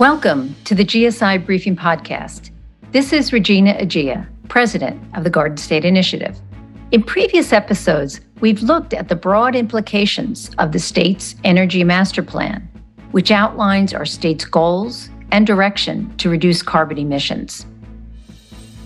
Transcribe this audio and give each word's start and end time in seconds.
Welcome 0.00 0.56
to 0.64 0.74
the 0.74 0.82
GSI 0.82 1.44
Briefing 1.44 1.76
Podcast. 1.76 2.52
This 2.90 3.12
is 3.12 3.34
Regina 3.34 3.74
Egea, 3.74 4.26
President 4.48 4.98
of 5.14 5.24
the 5.24 5.28
Garden 5.28 5.58
State 5.58 5.84
Initiative. 5.84 6.40
In 6.90 7.02
previous 7.02 7.52
episodes, 7.52 8.22
we've 8.40 8.62
looked 8.62 8.94
at 8.94 9.08
the 9.08 9.14
broad 9.14 9.54
implications 9.54 10.52
of 10.56 10.72
the 10.72 10.78
state's 10.78 11.34
Energy 11.44 11.84
Master 11.84 12.22
Plan, 12.22 12.66
which 13.10 13.30
outlines 13.30 13.92
our 13.92 14.06
state's 14.06 14.46
goals 14.46 15.10
and 15.32 15.46
direction 15.46 16.16
to 16.16 16.30
reduce 16.30 16.62
carbon 16.62 16.96
emissions. 16.96 17.66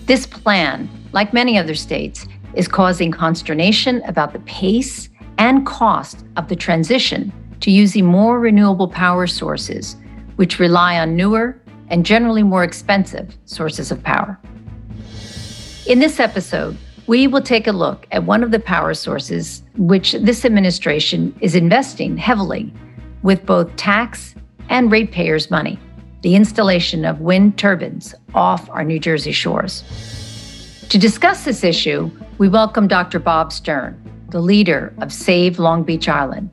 This 0.07 0.27
plan, 0.27 0.89
like 1.13 1.31
many 1.31 1.57
other 1.57 1.75
states, 1.75 2.27
is 2.55 2.67
causing 2.67 3.11
consternation 3.11 4.01
about 4.05 4.33
the 4.33 4.39
pace 4.39 5.07
and 5.37 5.65
cost 5.65 6.25
of 6.35 6.49
the 6.49 6.57
transition 6.57 7.31
to 7.61 7.71
using 7.71 8.03
more 8.03 8.37
renewable 8.37 8.89
power 8.89 9.27
sources, 9.27 9.95
which 10.35 10.59
rely 10.59 10.99
on 10.99 11.15
newer 11.15 11.59
and 11.89 12.05
generally 12.05 12.43
more 12.43 12.63
expensive 12.63 13.37
sources 13.45 13.91
of 13.91 14.03
power. 14.03 14.39
In 15.85 15.99
this 15.99 16.19
episode, 16.19 16.77
we 17.07 17.27
will 17.27 17.41
take 17.41 17.67
a 17.67 17.71
look 17.71 18.07
at 18.11 18.23
one 18.23 18.43
of 18.43 18.51
the 18.51 18.59
power 18.59 18.93
sources 18.93 19.61
which 19.77 20.13
this 20.13 20.43
administration 20.43 21.35
is 21.41 21.55
investing 21.55 22.17
heavily 22.17 22.73
with 23.21 23.45
both 23.45 23.75
tax 23.75 24.33
and 24.69 24.91
ratepayers' 24.91 25.51
money 25.51 25.79
the 26.25 26.35
installation 26.35 27.05
of 27.05 27.21
wind 27.21 27.55
turbines 27.55 28.15
off 28.33 28.67
our 28.71 28.83
New 28.83 28.97
Jersey 28.97 29.31
shores. 29.31 29.83
To 30.89 30.97
discuss 30.97 31.45
this 31.45 31.63
issue, 31.63 32.09
we 32.39 32.49
welcome 32.49 32.87
Dr. 32.87 33.19
Bob 33.19 33.53
Stern, 33.53 34.01
the 34.31 34.41
leader 34.41 34.91
of 35.01 35.13
Save 35.13 35.59
Long 35.59 35.83
Beach 35.83 36.09
Island, 36.09 36.49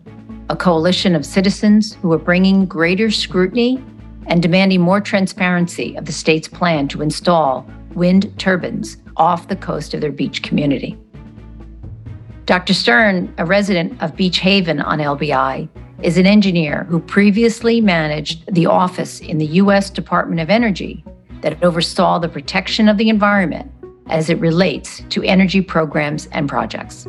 a 0.50 0.56
coalition 0.56 1.14
of 1.14 1.24
citizens 1.24 1.94
who 1.94 2.12
are 2.12 2.18
bringing 2.18 2.66
greater 2.66 3.10
scrutiny 3.10 3.82
and 4.26 4.42
demanding 4.42 4.80
more 4.80 5.00
transparency 5.00 5.96
of 5.96 6.04
the 6.04 6.12
state's 6.12 6.48
plan 6.48 6.88
to 6.88 7.02
install 7.02 7.68
wind 7.94 8.32
turbines 8.38 8.96
off 9.16 9.48
the 9.48 9.56
coast 9.56 9.94
of 9.94 10.00
their 10.00 10.12
beach 10.12 10.42
community. 10.42 10.98
Dr. 12.46 12.74
Stern, 12.74 13.32
a 13.38 13.44
resident 13.44 14.00
of 14.02 14.16
Beach 14.16 14.38
Haven 14.38 14.80
on 14.80 14.98
LBI, 14.98 15.68
is 16.02 16.18
an 16.18 16.26
engineer 16.26 16.84
who 16.84 16.98
previously 16.98 17.80
managed 17.80 18.52
the 18.52 18.66
office 18.66 19.20
in 19.20 19.38
the 19.38 19.46
U.S. 19.46 19.90
Department 19.90 20.40
of 20.40 20.50
Energy 20.50 21.04
that 21.42 21.62
oversaw 21.62 22.18
the 22.18 22.28
protection 22.28 22.88
of 22.88 22.98
the 22.98 23.08
environment 23.08 23.70
as 24.08 24.28
it 24.28 24.38
relates 24.40 25.02
to 25.10 25.22
energy 25.22 25.60
programs 25.60 26.26
and 26.26 26.48
projects. 26.48 27.06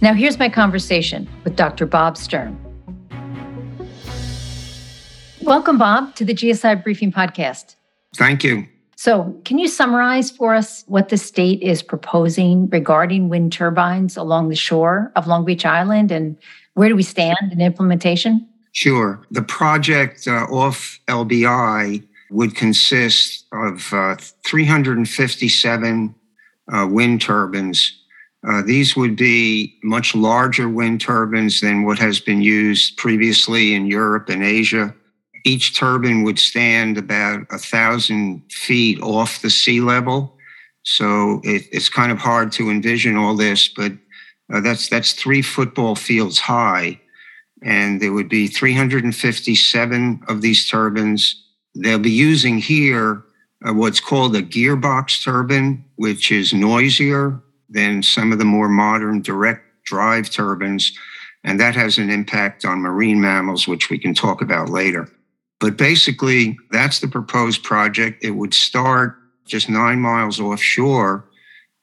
Now, 0.00 0.14
here's 0.14 0.38
my 0.38 0.48
conversation 0.48 1.28
with 1.42 1.56
Dr. 1.56 1.84
Bob 1.84 2.16
Stern. 2.16 2.56
Welcome, 5.42 5.76
Bob, 5.76 6.14
to 6.14 6.24
the 6.24 6.34
GSI 6.34 6.84
Briefing 6.84 7.10
Podcast. 7.10 7.74
Thank 8.14 8.44
you. 8.44 8.64
So, 8.94 9.36
can 9.44 9.58
you 9.58 9.66
summarize 9.66 10.30
for 10.30 10.54
us 10.54 10.84
what 10.86 11.08
the 11.08 11.16
state 11.16 11.62
is 11.62 11.82
proposing 11.82 12.68
regarding 12.68 13.28
wind 13.28 13.52
turbines 13.52 14.16
along 14.16 14.50
the 14.50 14.56
shore 14.56 15.10
of 15.16 15.26
Long 15.26 15.44
Beach 15.44 15.64
Island 15.64 16.12
and 16.12 16.36
where 16.74 16.88
do 16.88 16.94
we 16.94 17.02
stand 17.02 17.50
in 17.50 17.60
implementation? 17.60 18.46
Sure. 18.72 19.20
The 19.32 19.42
project 19.42 20.28
uh, 20.28 20.44
off 20.44 21.00
LBI 21.08 22.06
would 22.30 22.54
consist 22.54 23.46
of 23.52 23.92
uh, 23.92 24.14
357 24.46 26.14
uh, 26.72 26.86
wind 26.88 27.20
turbines. 27.20 27.97
Uh, 28.46 28.62
these 28.62 28.96
would 28.96 29.16
be 29.16 29.76
much 29.82 30.14
larger 30.14 30.68
wind 30.68 31.00
turbines 31.00 31.60
than 31.60 31.84
what 31.84 31.98
has 31.98 32.20
been 32.20 32.40
used 32.40 32.96
previously 32.96 33.74
in 33.74 33.86
Europe 33.86 34.28
and 34.28 34.44
Asia. 34.44 34.94
Each 35.44 35.76
turbine 35.76 36.22
would 36.22 36.38
stand 36.38 36.98
about 36.98 37.46
a 37.50 37.58
thousand 37.58 38.42
feet 38.50 39.00
off 39.00 39.42
the 39.42 39.50
sea 39.50 39.80
level. 39.80 40.36
So 40.84 41.40
it, 41.42 41.66
it's 41.72 41.88
kind 41.88 42.12
of 42.12 42.18
hard 42.18 42.52
to 42.52 42.70
envision 42.70 43.16
all 43.16 43.34
this, 43.34 43.68
but 43.68 43.92
uh, 44.52 44.60
that's 44.60 44.88
that's 44.88 45.12
three 45.12 45.42
football 45.42 45.94
fields 45.94 46.38
high, 46.38 46.98
and 47.62 48.00
there 48.00 48.12
would 48.12 48.28
be 48.28 48.46
357 48.46 50.22
of 50.28 50.40
these 50.40 50.68
turbines. 50.68 51.44
They'll 51.74 51.98
be 51.98 52.10
using 52.10 52.58
here 52.58 53.22
uh, 53.66 53.74
what's 53.74 54.00
called 54.00 54.34
a 54.36 54.42
gearbox 54.42 55.22
turbine, 55.22 55.84
which 55.96 56.32
is 56.32 56.54
noisier 56.54 57.42
than 57.68 58.02
some 58.02 58.32
of 58.32 58.38
the 58.38 58.44
more 58.44 58.68
modern 58.68 59.22
direct 59.22 59.64
drive 59.84 60.30
turbines, 60.30 60.92
and 61.44 61.58
that 61.60 61.74
has 61.74 61.98
an 61.98 62.10
impact 62.10 62.64
on 62.64 62.80
marine 62.80 63.20
mammals, 63.20 63.68
which 63.68 63.90
we 63.90 63.98
can 63.98 64.14
talk 64.14 64.42
about 64.42 64.68
later. 64.68 65.08
But 65.60 65.76
basically, 65.76 66.56
that's 66.70 67.00
the 67.00 67.08
proposed 67.08 67.62
project. 67.62 68.24
It 68.24 68.32
would 68.32 68.54
start 68.54 69.16
just 69.46 69.68
nine 69.68 70.00
miles 70.00 70.40
offshore 70.40 71.24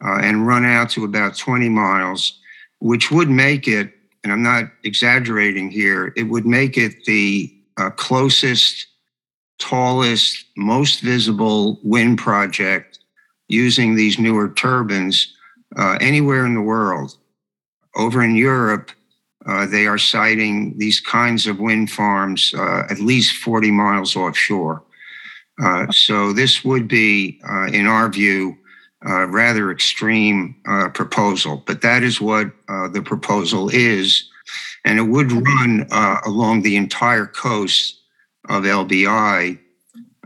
uh, 0.03 0.19
and 0.21 0.47
run 0.47 0.65
out 0.65 0.89
to 0.91 1.03
about 1.03 1.37
20 1.37 1.69
miles 1.69 2.39
which 2.79 3.11
would 3.11 3.29
make 3.29 3.67
it, 3.67 3.93
and 4.23 4.31
I'm 4.31 4.43
not 4.43 4.65
exaggerating 4.83 5.69
here, 5.69 6.13
it 6.15 6.23
would 6.23 6.45
make 6.45 6.77
it 6.77 7.03
the 7.05 7.51
uh, 7.77 7.89
closest, 7.89 8.87
tallest, 9.59 10.45
most 10.57 10.99
visible 11.01 11.79
wind 11.83 12.17
project 12.17 12.99
using 13.47 13.95
these 13.95 14.19
newer 14.19 14.49
turbines 14.49 15.34
uh, 15.77 15.97
anywhere 16.01 16.45
in 16.45 16.53
the 16.53 16.61
world. 16.61 17.17
Over 17.95 18.23
in 18.23 18.35
Europe, 18.35 18.91
uh, 19.45 19.65
they 19.67 19.85
are 19.85 19.97
siting 19.97 20.77
these 20.77 20.99
kinds 20.99 21.47
of 21.47 21.59
wind 21.59 21.91
farms 21.91 22.53
uh, 22.57 22.83
at 22.89 22.99
least 22.99 23.37
40 23.37 23.71
miles 23.71 24.15
offshore. 24.15 24.83
Uh, 25.63 25.89
so, 25.91 26.33
this 26.33 26.65
would 26.65 26.87
be, 26.87 27.39
uh, 27.49 27.67
in 27.67 27.85
our 27.85 28.09
view, 28.09 28.57
uh, 29.07 29.25
rather 29.27 29.71
extreme 29.71 30.55
proposal, 30.93 31.63
but 31.67 31.81
that 31.81 32.01
is 32.01 32.19
what 32.19 32.51
the 32.91 33.01
proposal 33.05 33.69
is. 33.69 34.27
And 34.83 34.97
it 34.97 35.03
would 35.03 35.31
run 35.31 35.87
along 36.25 36.63
the 36.63 36.75
entire 36.75 37.27
coast 37.27 38.01
of 38.49 38.63
LBI. 38.63 39.59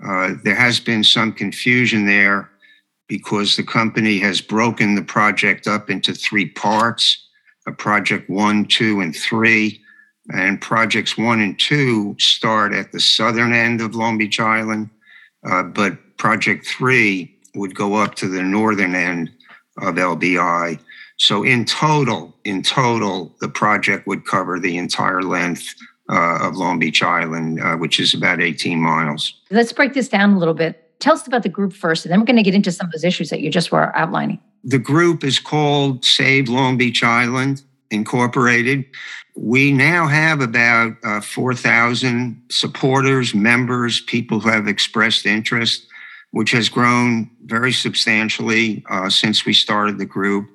Uh, 0.04 0.34
there 0.44 0.56
has 0.56 0.80
been 0.80 1.04
some 1.04 1.34
confusion 1.34 2.06
there 2.06 2.50
because 3.10 3.58
the 3.58 3.64
company 3.64 4.20
has 4.20 4.40
broken 4.40 4.96
the 4.96 5.02
project 5.02 5.68
up 5.68 5.90
into 5.90 6.14
three 6.14 6.48
parts 6.48 7.26
a 7.70 7.72
project 7.72 8.30
one, 8.30 8.66
two, 8.66 9.00
and 9.00 9.16
three. 9.16 9.82
And 10.32 10.62
projects 10.62 11.18
one 11.18 11.40
and 11.40 11.58
two 11.58 12.16
start 12.20 12.72
at 12.72 12.92
the 12.92 13.00
southern 13.00 13.52
end 13.52 13.82
of 13.82 13.96
Long 13.96 14.18
Beach 14.18 14.40
Island, 14.40 14.92
uh, 15.50 15.64
but 15.64 16.18
project 16.18 16.68
three 16.68 17.36
would 17.56 17.74
go 17.74 17.96
up 17.96 18.14
to 18.16 18.28
the 18.28 18.44
northern 18.44 18.94
end 18.94 19.32
of 19.80 19.96
LBI. 19.96 20.80
So 21.18 21.44
in 21.44 21.66
total, 21.66 22.36
in 22.44 22.62
total, 22.62 23.36
the 23.42 23.50
project 23.50 24.06
would 24.06 24.28
cover 24.28 24.60
the 24.60 24.78
entire 24.78 25.24
length 25.24 25.74
uh, 26.12 26.40
of 26.42 26.56
Long 26.56 26.78
Beach 26.78 27.02
Island, 27.02 27.60
uh, 27.60 27.78
which 27.78 28.00
is 28.00 28.14
about 28.14 28.40
18 28.40 28.80
miles. 28.80 29.34
Let's 29.50 29.74
break 29.74 29.96
this 29.96 30.10
down 30.10 30.34
a 30.34 30.38
little 30.38 30.54
bit. 30.54 30.89
Tell 31.00 31.14
us 31.14 31.26
about 31.26 31.44
the 31.44 31.50
group 31.50 31.74
first, 31.74 32.06
and 32.06 32.12
then 32.12 32.20
we're 32.20 32.26
going 32.26 32.38
to 32.38 32.44
get 32.44 32.56
into 32.56 32.72
some 32.72 32.88
of 32.88 32.92
those 32.92 33.04
issues 33.04 33.30
that 33.30 33.42
you 33.42 33.50
just 33.50 33.72
were 33.72 33.96
outlining. 33.96 34.40
The 34.64 34.80
group 34.80 35.24
is 35.24 35.40
called 35.40 36.04
Save 36.04 36.50
Long 36.50 36.78
Beach 36.78 37.04
Island 37.04 37.64
Incorporated. 37.92 38.86
We 39.36 39.72
now 39.72 40.08
have 40.08 40.42
about 40.42 40.94
uh, 41.04 41.22
4,000 41.22 42.42
supporters, 42.50 43.34
members, 43.34 44.02
people 44.02 44.42
who 44.42 44.50
have 44.50 44.68
expressed 44.68 45.26
interest 45.26 45.86
which 46.32 46.52
has 46.52 46.70
grown 46.70 47.30
very 47.46 47.72
substantially 47.72 48.84
uh, 48.90 49.10
since 49.10 49.46
we 49.46 49.54
started 49.54 49.98
the 49.98 50.06
group. 50.06 50.48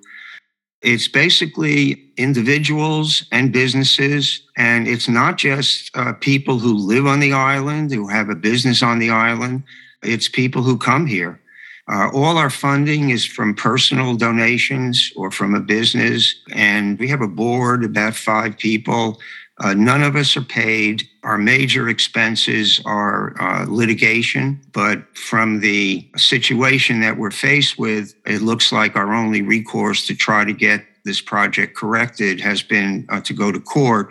It's 0.83 1.09
basically 1.09 2.13
individuals 2.17 3.27
and 3.33 3.53
businesses, 3.53 4.43
and 4.57 4.87
it's 4.87 5.09
not 5.09 5.39
just 5.39 5.91
uh, 5.97 6.13
people 6.13 6.59
who 6.59 6.75
live 6.75 7.07
on 7.07 7.21
the 7.21 7.33
island, 7.33 7.91
who 7.91 8.07
have 8.09 8.29
a 8.29 8.35
business 8.35 8.83
on 8.83 8.99
the 8.99 9.11
island. 9.11 9.65
It's 10.05 10.29
people 10.29 10.63
who 10.63 10.77
come 10.77 11.07
here. 11.07 11.41
Uh, 11.87 12.09
all 12.15 12.39
our 12.39 12.51
funding 12.51 13.11
is 13.11 13.27
from 13.27 13.55
personal 13.55 14.17
donations 14.17 15.13
or 15.17 15.31
from 15.31 15.55
a 15.55 15.61
business, 15.61 16.35
and 16.53 16.99
we 16.99 17.09
have 17.09 17.21
a 17.21 17.29
board, 17.29 17.85
about 17.85 18.15
five 18.15 18.57
people. 18.57 19.21
Uh, 19.61 19.75
none 19.75 20.03
of 20.03 20.17
us 20.17 20.37
are 20.37 20.43
paid. 20.43 21.03
Our 21.23 21.39
major 21.39 21.89
expenses 21.89 22.81
are 22.87 23.41
uh, 23.41 23.67
litigation, 23.69 24.61
but 24.73 25.17
from 25.17 25.61
the 25.61 26.09
situation 26.17 27.01
that 27.01 27.17
we're 27.19 27.31
faced 27.31 27.79
with, 27.79 28.15
it 28.27 28.43
looks 28.43 28.73
like 28.73 28.97
our 28.97 29.15
only 29.15 29.43
recourse 29.43 30.07
to 30.07 30.15
try 30.15 30.45
to 30.45 30.53
get 30.53 30.85
this 31.05 31.21
project 31.21 31.77
corrected 31.77 32.41
has 32.41 32.63
been 32.63 33.07
uh, 33.11 33.21
to 33.21 33.35
go 33.35 33.53
to 33.53 33.61
court. 33.61 34.09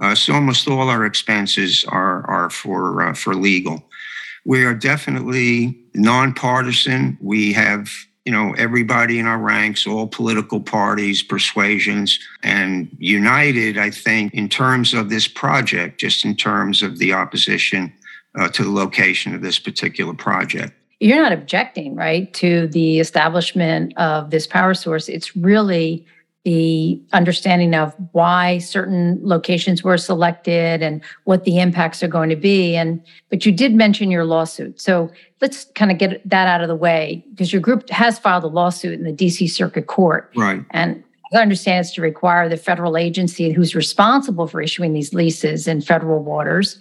Uh, 0.00 0.14
so 0.14 0.32
almost 0.32 0.66
all 0.66 0.88
our 0.88 1.04
expenses 1.04 1.84
are, 1.88 2.26
are 2.28 2.48
for, 2.48 3.02
uh, 3.02 3.14
for 3.14 3.34
legal. 3.34 3.84
We 4.44 4.64
are 4.64 4.74
definitely 4.74 5.78
nonpartisan. 5.94 7.18
We 7.20 7.52
have 7.52 7.90
you 8.24 8.32
know, 8.32 8.52
everybody 8.58 9.18
in 9.18 9.26
our 9.26 9.38
ranks, 9.38 9.86
all 9.86 10.06
political 10.06 10.60
parties, 10.60 11.22
persuasions, 11.22 12.18
and 12.42 12.88
united, 12.98 13.78
I 13.78 13.90
think, 13.90 14.34
in 14.34 14.48
terms 14.48 14.92
of 14.92 15.08
this 15.08 15.26
project, 15.26 15.98
just 15.98 16.24
in 16.24 16.36
terms 16.36 16.82
of 16.82 16.98
the 16.98 17.12
opposition 17.12 17.92
uh, 18.38 18.48
to 18.50 18.62
the 18.62 18.70
location 18.70 19.34
of 19.34 19.40
this 19.40 19.58
particular 19.58 20.14
project. 20.14 20.74
You're 21.00 21.22
not 21.22 21.32
objecting, 21.32 21.96
right, 21.96 22.32
to 22.34 22.68
the 22.68 23.00
establishment 23.00 23.96
of 23.96 24.30
this 24.30 24.46
power 24.46 24.74
source. 24.74 25.08
It's 25.08 25.34
really 25.34 26.06
the 26.44 27.00
understanding 27.12 27.74
of 27.74 27.94
why 28.12 28.58
certain 28.58 29.20
locations 29.22 29.82
were 29.82 29.98
selected 29.98 30.82
and 30.82 31.02
what 31.24 31.44
the 31.44 31.58
impacts 31.58 32.02
are 32.02 32.08
going 32.08 32.30
to 32.30 32.36
be. 32.36 32.76
And 32.76 33.02
but 33.28 33.44
you 33.44 33.52
did 33.52 33.74
mention 33.74 34.10
your 34.10 34.24
lawsuit. 34.24 34.80
So 34.80 35.10
let's 35.42 35.66
kind 35.74 35.90
of 35.90 35.98
get 35.98 36.28
that 36.28 36.48
out 36.48 36.62
of 36.62 36.68
the 36.68 36.76
way 36.76 37.24
because 37.30 37.52
your 37.52 37.60
group 37.60 37.88
has 37.90 38.18
filed 38.18 38.44
a 38.44 38.48
lawsuit 38.48 38.98
in 38.98 39.04
the 39.04 39.12
dc 39.12 39.50
circuit 39.50 39.86
court. 39.86 40.32
Right. 40.34 40.64
And 40.70 41.04
I 41.34 41.38
understand 41.38 41.84
it's 41.84 41.94
to 41.94 42.00
require 42.00 42.48
the 42.48 42.56
federal 42.56 42.96
agency 42.96 43.52
who's 43.52 43.74
responsible 43.74 44.46
for 44.46 44.62
issuing 44.62 44.94
these 44.94 45.12
leases 45.12 45.68
in 45.68 45.80
federal 45.80 46.22
waters 46.22 46.78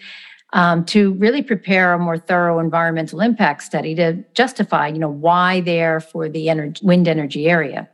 um, 0.54 0.84
to 0.86 1.14
really 1.14 1.44
prepare 1.44 1.94
a 1.94 2.00
more 2.00 2.18
thorough 2.18 2.60
environmental 2.60 3.22
impact 3.22 3.64
study 3.64 3.94
to 3.96 4.14
justify, 4.34 4.88
you 4.88 4.98
know, 4.98 5.10
why 5.10 5.62
they're 5.62 6.00
for 6.00 6.28
the 6.28 6.50
energy, 6.50 6.84
wind 6.84 7.08
energy 7.08 7.48
area. 7.48 7.88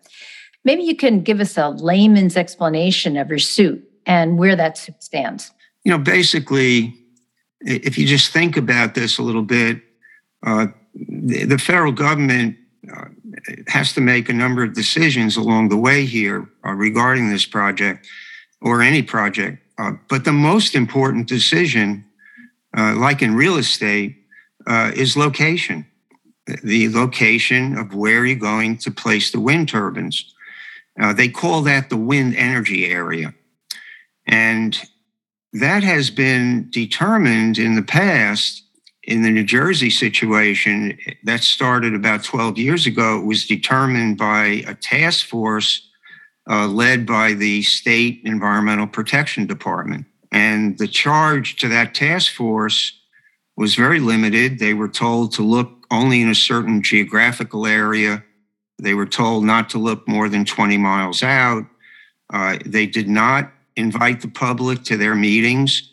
Maybe 0.65 0.83
you 0.83 0.95
can 0.95 1.21
give 1.21 1.39
us 1.39 1.57
a 1.57 1.69
layman's 1.69 2.35
explanation 2.35 3.15
of 3.17 3.29
your 3.29 3.39
suit 3.39 3.88
and 4.06 4.38
where 4.38 4.56
that 4.56 4.77
suit 4.77 5.01
stands. 5.01 5.51
You 5.83 5.91
know, 5.91 6.00
basically, 6.00 6.95
if 7.62 7.97
you 7.97 8.06
just 8.06 8.31
think 8.31 8.57
about 8.57 8.95
this 8.95 9.17
a 9.19 9.23
little 9.23 9.44
bit, 9.44 9.81
uh, 10.45 10.67
the, 10.94 11.57
federal 11.57 11.91
government 11.91 12.57
uh, 12.91 13.06
has 13.67 13.94
to 13.94 14.01
make 14.01 14.27
a 14.27 14.33
number 14.33 14.63
of 14.63 14.73
decisions 14.73 15.38
along 15.38 15.69
the 15.69 15.77
way 15.77 16.06
here 16.06 16.50
uh, 16.65 16.71
regarding 16.71 17.29
this 17.29 17.45
project 17.45 18.07
or 18.62 18.81
any 18.81 19.01
project. 19.01 19.62
Uh, 19.77 19.94
but 20.09 20.25
the 20.25 20.33
most 20.33 20.73
important 20.73 21.27
decision, 21.27 22.03
uh, 22.77 22.95
like 22.95 23.21
in 23.21 23.35
real 23.35 23.57
estate, 23.57 24.15
uh, 24.67 24.91
is 24.95 25.15
location 25.15 25.85
the 26.63 26.89
location 26.89 27.77
of 27.77 27.95
where 27.95 28.25
you're 28.25 28.35
going 28.38 28.77
to 28.77 28.91
place 28.91 29.31
the 29.31 29.39
wind 29.39 29.67
turbines. 29.67 30.34
Uh, 31.00 31.13
they 31.13 31.27
call 31.27 31.62
that 31.62 31.89
the 31.89 31.97
wind 31.97 32.36
energy 32.36 32.86
area. 32.86 33.33
And 34.27 34.77
that 35.53 35.83
has 35.83 36.09
been 36.09 36.69
determined 36.69 37.57
in 37.57 37.75
the 37.75 37.81
past 37.81 38.63
in 39.03 39.21
the 39.21 39.30
New 39.30 39.44
Jersey 39.44 39.89
situation 39.89 40.97
that 41.24 41.44
started 41.44 41.94
about 41.94 42.24
12 42.24 42.57
years 42.57 42.86
ago. 42.86 43.19
It 43.19 43.25
was 43.25 43.45
determined 43.45 44.18
by 44.18 44.63
a 44.68 44.74
task 44.74 45.27
force 45.27 45.88
uh, 46.50 46.68
led 46.68 47.06
by 47.06 47.33
the 47.33 47.62
state 47.62 48.21
environmental 48.24 48.88
protection 48.88 49.45
department. 49.45 50.06
And 50.31 50.77
the 50.77 50.88
charge 50.88 51.56
to 51.57 51.69
that 51.69 51.94
task 51.94 52.33
force 52.33 53.00
was 53.56 53.75
very 53.75 54.00
limited. 54.00 54.59
They 54.59 54.74
were 54.74 54.89
told 54.89 55.31
to 55.33 55.44
look 55.44 55.86
only 55.89 56.21
in 56.21 56.30
a 56.30 56.36
certain 56.36 56.81
geographical 56.81 57.65
area 57.65 58.24
they 58.77 58.94
were 58.94 59.06
told 59.06 59.44
not 59.44 59.69
to 59.69 59.77
look 59.77 60.07
more 60.07 60.30
than 60.30 60.45
20 60.45 60.77
miles 60.77 61.24
out. 61.24 61.66
Uh, 62.33 62.57
they 62.66 62.86
did 62.86 63.07
not 63.07 63.51
invite 63.75 64.22
the 64.22 64.27
public 64.27 64.83
to 64.83 64.98
their 64.98 65.16
meetings. 65.16 65.92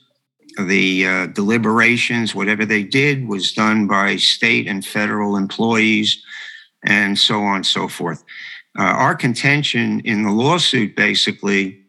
The 0.59 1.07
uh, 1.07 1.27
deliberations, 1.27 2.35
whatever 2.35 2.67
they 2.67 2.83
did, 2.83 3.27
was 3.27 3.53
done 3.53 3.87
by 3.87 4.17
state 4.17 4.67
and 4.67 4.85
federal 4.85 5.37
employees, 5.37 6.23
and 6.85 7.19
so 7.19 7.43
on 7.43 7.57
and 7.57 7.67
so 7.67 7.89
forth. 7.89 8.23
Uh, 8.79 8.83
our 8.83 9.15
contention 9.15 10.01
in 10.01 10.25
the 10.25 10.31
lawsuit 10.31 10.97
basically 10.97 11.81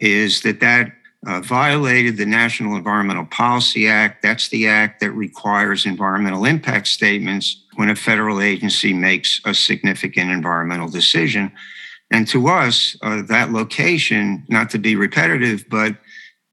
is 0.00 0.42
that 0.42 0.60
that 0.60 0.92
uh, 1.26 1.40
violated 1.40 2.16
the 2.16 2.26
National 2.26 2.76
Environmental 2.76 3.24
Policy 3.26 3.88
Act. 3.88 4.22
That's 4.22 4.48
the 4.48 4.68
act 4.68 5.00
that 5.00 5.12
requires 5.12 5.86
environmental 5.86 6.44
impact 6.44 6.88
statements 6.88 7.63
when 7.76 7.90
a 7.90 7.96
federal 7.96 8.40
agency 8.40 8.92
makes 8.92 9.40
a 9.44 9.54
significant 9.54 10.30
environmental 10.30 10.88
decision. 10.88 11.52
And 12.10 12.28
to 12.28 12.48
us, 12.48 12.96
uh, 13.02 13.22
that 13.22 13.52
location, 13.52 14.44
not 14.48 14.70
to 14.70 14.78
be 14.78 14.96
repetitive, 14.96 15.64
but 15.68 15.96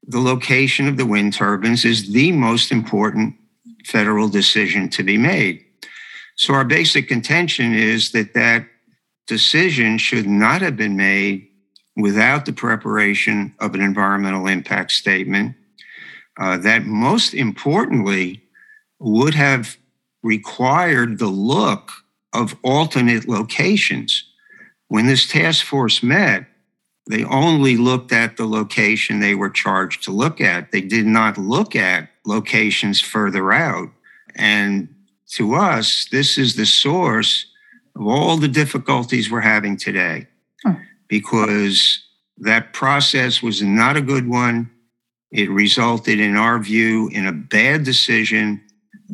the 0.06 0.20
location 0.20 0.88
of 0.88 0.96
the 0.96 1.06
wind 1.06 1.34
turbines 1.34 1.84
is 1.84 2.12
the 2.12 2.32
most 2.32 2.72
important 2.72 3.36
federal 3.84 4.28
decision 4.28 4.88
to 4.90 5.02
be 5.02 5.16
made. 5.16 5.64
So 6.36 6.54
our 6.54 6.64
basic 6.64 7.08
contention 7.08 7.74
is 7.74 8.12
that 8.12 8.34
that 8.34 8.66
decision 9.26 9.98
should 9.98 10.26
not 10.26 10.62
have 10.62 10.76
been 10.76 10.96
made 10.96 11.48
without 11.96 12.46
the 12.46 12.52
preparation 12.52 13.54
of 13.60 13.74
an 13.74 13.80
environmental 13.80 14.46
impact 14.46 14.92
statement. 14.92 15.54
Uh, 16.38 16.56
that 16.56 16.86
most 16.86 17.34
importantly 17.34 18.42
would 18.98 19.34
have 19.34 19.76
required 20.22 21.18
the 21.18 21.28
look 21.28 21.90
of 22.32 22.56
alternate 22.62 23.28
locations. 23.28 24.24
When 24.88 25.06
this 25.06 25.26
task 25.26 25.64
force 25.64 26.02
met, 26.02 26.46
they 27.08 27.24
only 27.24 27.76
looked 27.76 28.12
at 28.12 28.36
the 28.36 28.46
location 28.46 29.18
they 29.18 29.34
were 29.34 29.50
charged 29.50 30.04
to 30.04 30.12
look 30.12 30.40
at. 30.40 30.70
They 30.70 30.80
did 30.80 31.06
not 31.06 31.36
look 31.36 31.74
at 31.74 32.08
locations 32.24 33.00
further 33.00 33.52
out. 33.52 33.88
And 34.36 34.94
to 35.32 35.54
us, 35.54 36.06
this 36.10 36.38
is 36.38 36.54
the 36.54 36.66
source 36.66 37.46
of 37.96 38.06
all 38.06 38.36
the 38.36 38.48
difficulties 38.48 39.30
we're 39.30 39.40
having 39.40 39.76
today 39.76 40.26
hmm. 40.62 40.74
because 41.08 42.04
that 42.38 42.72
process 42.72 43.42
was 43.42 43.62
not 43.62 43.96
a 43.96 44.02
good 44.02 44.28
one. 44.28 44.70
It 45.30 45.50
resulted, 45.50 46.20
in 46.20 46.36
our 46.36 46.58
view, 46.58 47.08
in 47.08 47.26
a 47.26 47.32
bad 47.32 47.84
decision 47.84 48.62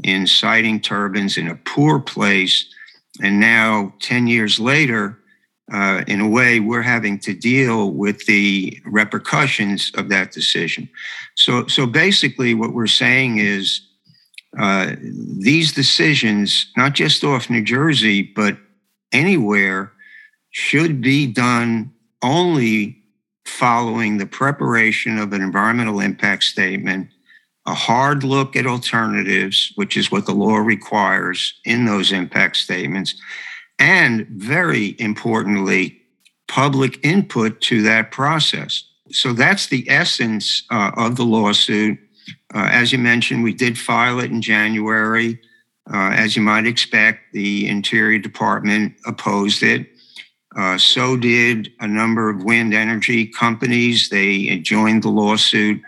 in 0.04 0.26
siting 0.26 0.80
turbines 0.80 1.36
in 1.36 1.48
a 1.48 1.56
poor 1.56 1.98
place. 1.98 2.66
And 3.22 3.40
now, 3.40 3.92
10 4.00 4.26
years 4.26 4.60
later, 4.60 5.18
uh, 5.72 6.02
in 6.06 6.20
a 6.20 6.28
way, 6.28 6.60
we're 6.60 6.82
having 6.82 7.18
to 7.20 7.34
deal 7.34 7.90
with 7.90 8.24
the 8.26 8.80
repercussions 8.86 9.92
of 9.96 10.08
that 10.08 10.32
decision. 10.32 10.88
So, 11.34 11.66
so 11.66 11.86
basically, 11.86 12.54
what 12.54 12.72
we're 12.72 12.86
saying 12.86 13.38
is 13.38 13.82
uh, 14.58 14.96
these 15.00 15.72
decisions, 15.72 16.72
not 16.76 16.94
just 16.94 17.22
off 17.22 17.50
New 17.50 17.62
Jersey, 17.62 18.22
but 18.22 18.56
anywhere, 19.12 19.92
should 20.50 21.02
be 21.02 21.26
done 21.26 21.92
only 22.22 22.98
following 23.44 24.18
the 24.18 24.26
preparation 24.26 25.18
of 25.18 25.32
an 25.32 25.42
environmental 25.42 26.00
impact 26.00 26.44
statement 26.44 27.08
a 27.68 27.74
hard 27.74 28.24
look 28.24 28.56
at 28.56 28.66
alternatives, 28.66 29.72
which 29.74 29.94
is 29.96 30.10
what 30.10 30.24
the 30.24 30.32
law 30.32 30.56
requires 30.56 31.52
in 31.66 31.84
those 31.84 32.12
impact 32.12 32.56
statements, 32.56 33.14
and 33.78 34.26
very 34.28 34.96
importantly, 34.98 36.00
public 36.48 36.98
input 37.04 37.60
to 37.60 37.82
that 37.82 38.10
process. 38.10 38.84
So 39.10 39.34
that's 39.34 39.66
the 39.66 39.84
essence 39.88 40.62
uh, 40.70 40.92
of 40.96 41.16
the 41.16 41.26
lawsuit. 41.26 41.98
Uh, 42.54 42.68
as 42.72 42.90
you 42.90 42.98
mentioned, 42.98 43.44
we 43.44 43.52
did 43.52 43.78
file 43.78 44.18
it 44.20 44.30
in 44.30 44.40
January. 44.40 45.38
Uh, 45.92 46.12
as 46.12 46.36
you 46.36 46.42
might 46.42 46.66
expect, 46.66 47.34
the 47.34 47.68
Interior 47.68 48.18
Department 48.18 48.94
opposed 49.06 49.62
it. 49.62 49.86
Uh, 50.56 50.78
so 50.78 51.18
did 51.18 51.70
a 51.80 51.86
number 51.86 52.30
of 52.30 52.44
wind 52.44 52.72
energy 52.72 53.26
companies. 53.26 54.08
They 54.08 54.58
joined 54.60 55.02
the 55.02 55.10
lawsuit 55.10 55.82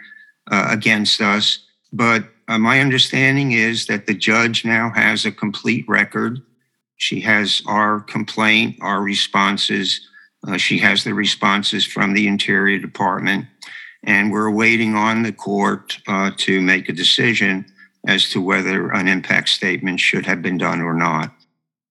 uh, 0.51 0.67
against 0.69 1.23
us. 1.23 1.67
But 1.93 2.25
uh, 2.49 2.59
my 2.59 2.81
understanding 2.81 3.53
is 3.53 3.87
that 3.87 4.07
the 4.07 4.15
judge 4.15 4.65
now 4.65 4.91
has 4.91 5.25
a 5.25 5.33
complete 5.33 5.85
record. 5.89 6.41
She 6.97 7.21
has 7.21 7.63
our 7.67 8.01
complaint, 8.01 8.77
our 8.81 9.01
responses. 9.01 10.01
Uh, 10.47 10.57
she 10.57 10.79
has 10.79 11.05
the 11.05 11.15
responses 11.15 11.87
from 11.87 12.15
the 12.15 12.27
Interior 12.27 12.79
Department. 12.79 13.47
And 14.05 14.33
we're 14.33 14.51
waiting 14.51 14.95
on 14.95 15.23
the 15.23 15.33
court 15.33 15.99
uh, 16.09 16.31
to 16.39 16.61
make 16.61 16.89
a 16.89 16.93
decision 16.93 17.67
as 18.07 18.31
to 18.31 18.41
whether 18.41 18.91
an 18.91 19.09
impact 19.09 19.51
statement 19.51 20.01
should 20.01 20.25
have 20.27 20.41
been 20.41 20.59
done 20.59 20.81
or 20.81 20.95
not. 20.95 21.33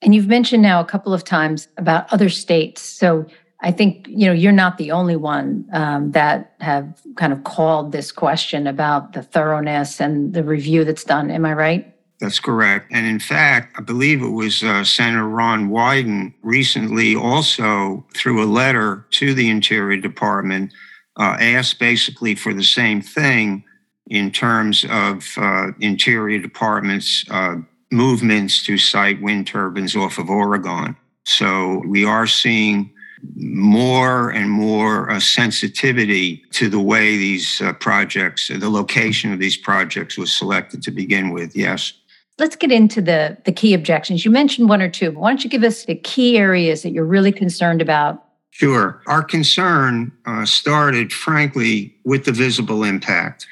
And 0.02 0.16
you've 0.16 0.28
mentioned 0.28 0.64
now 0.64 0.80
a 0.80 0.86
couple 0.86 1.14
of 1.14 1.24
times 1.24 1.68
about 1.78 2.12
other 2.12 2.30
states. 2.30 2.82
So 2.82 3.28
I 3.62 3.72
think 3.72 4.08
you 4.08 4.26
know 4.28 4.34
you're 4.34 4.52
not 4.52 4.78
the 4.78 4.92
only 4.92 5.16
one 5.16 5.68
um, 5.74 6.12
that 6.12 6.54
have 6.62 7.02
kind 7.16 7.34
of 7.34 7.44
called 7.44 7.92
this 7.92 8.12
question 8.12 8.68
about 8.68 9.14
the 9.14 9.22
thoroughness 9.22 10.00
and 10.00 10.34
the 10.34 10.44
review 10.44 10.86
that's 10.86 11.04
done. 11.04 11.30
Am 11.30 11.46
I 11.46 11.54
right? 11.54 11.96
That's 12.20 12.40
correct. 12.40 12.88
And 12.92 13.06
in 13.06 13.20
fact, 13.20 13.76
I 13.78 13.82
believe 13.82 14.22
it 14.22 14.30
was 14.30 14.62
uh, 14.62 14.84
Senator 14.84 15.28
Ron 15.28 15.70
Wyden 15.70 16.34
recently 16.42 17.16
also, 17.16 18.06
through 18.14 18.44
a 18.44 18.46
letter 18.46 19.06
to 19.12 19.34
the 19.34 19.50
Interior 19.50 20.00
Department, 20.02 20.74
uh, 21.18 21.38
asked 21.40 21.80
basically 21.80 22.36
for 22.36 22.54
the 22.54 22.64
same 22.64 23.02
thing 23.02 23.64
in 24.08 24.32
terms 24.32 24.86
of 24.90 25.26
uh, 25.38 25.68
Interior 25.80 26.40
Department's 26.40 27.24
uh, 27.30 27.56
movements 27.92 28.66
to 28.66 28.78
site 28.78 29.22
wind 29.22 29.48
turbines 29.48 29.96
off 29.96 30.18
of 30.18 30.30
Oregon. 30.30 30.98
So 31.26 31.84
we 31.88 32.04
are 32.04 32.28
seeing 32.28 32.92
more 33.36 34.30
and 34.30 34.50
more 34.50 35.10
uh, 35.10 35.20
sensitivity 35.20 36.44
to 36.52 36.70
the 36.70 36.80
way 36.80 37.18
these 37.18 37.62
uh, 37.62 37.74
projects, 37.74 38.48
the 38.48 38.70
location 38.70 39.34
of 39.34 39.40
these 39.40 39.58
projects 39.58 40.18
was 40.18 40.32
selected 40.32 40.82
to 40.84 40.92
begin 40.92 41.32
with. 41.32 41.56
Yes. 41.56 41.94
Let's 42.38 42.56
get 42.56 42.72
into 42.72 43.02
the, 43.02 43.38
the 43.46 43.52
key 43.52 43.74
objections. 43.74 44.24
You 44.24 44.32
mentioned 44.32 44.70
one 44.70 44.82
or 44.82 44.90
two, 44.90 45.12
but 45.12 45.20
why 45.20 45.30
don't 45.30 45.44
you 45.44 45.50
give 45.50 45.64
us 45.64 45.86
the 45.86 45.96
key 45.96 46.38
areas 46.38 46.84
that 46.84 46.92
you're 46.92 47.06
really 47.06 47.32
concerned 47.32 47.82
about? 47.82 48.24
Sure. 48.52 49.02
Our 49.08 49.24
concern 49.24 50.12
uh, 50.26 50.46
started, 50.46 51.14
frankly, 51.14 51.96
with 52.06 52.26
the 52.26 52.32
visible 52.32 52.84
impact. 52.84 53.46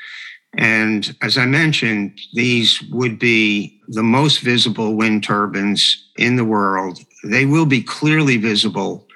And 0.57 1.15
as 1.21 1.37
I 1.37 1.45
mentioned, 1.45 2.19
these 2.33 2.81
would 2.91 3.19
be 3.19 3.79
the 3.87 4.03
most 4.03 4.39
visible 4.39 4.95
wind 4.95 5.23
turbines 5.23 6.09
in 6.17 6.35
the 6.35 6.45
world. 6.45 6.99
They 7.23 7.45
will 7.45 7.65
be 7.65 7.81
clearly 7.81 8.37
visible 8.37 9.06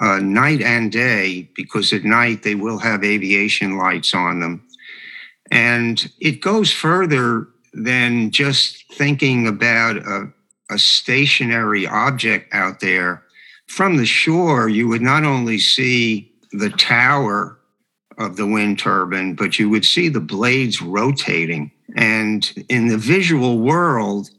uh, 0.00 0.18
night 0.18 0.60
and 0.60 0.92
day 0.92 1.48
because 1.54 1.92
at 1.92 2.04
night 2.04 2.42
they 2.42 2.54
will 2.54 2.78
have 2.78 3.02
aviation 3.02 3.78
lights 3.78 4.14
on 4.14 4.40
them. 4.40 4.66
And 5.50 6.10
it 6.20 6.40
goes 6.40 6.72
further 6.72 7.48
than 7.72 8.30
just 8.30 8.84
thinking 8.94 9.46
about 9.46 9.96
a, 9.98 10.32
a 10.70 10.78
stationary 10.78 11.86
object 11.86 12.52
out 12.52 12.80
there. 12.80 13.22
From 13.68 13.96
the 13.96 14.06
shore, 14.06 14.68
you 14.68 14.88
would 14.88 15.02
not 15.02 15.24
only 15.24 15.58
see 15.58 16.32
the 16.52 16.70
tower 16.70 17.58
of 18.18 18.36
the 18.36 18.46
wind 18.46 18.78
turbine, 18.78 19.34
but 19.34 19.58
you 19.58 19.68
would 19.68 19.84
see 19.84 20.08
the 20.08 20.20
blades 20.20 20.80
rotating. 20.80 21.70
And 21.96 22.50
in 22.68 22.88
the 22.88 22.98
visual 22.98 23.58
world, 23.58 24.30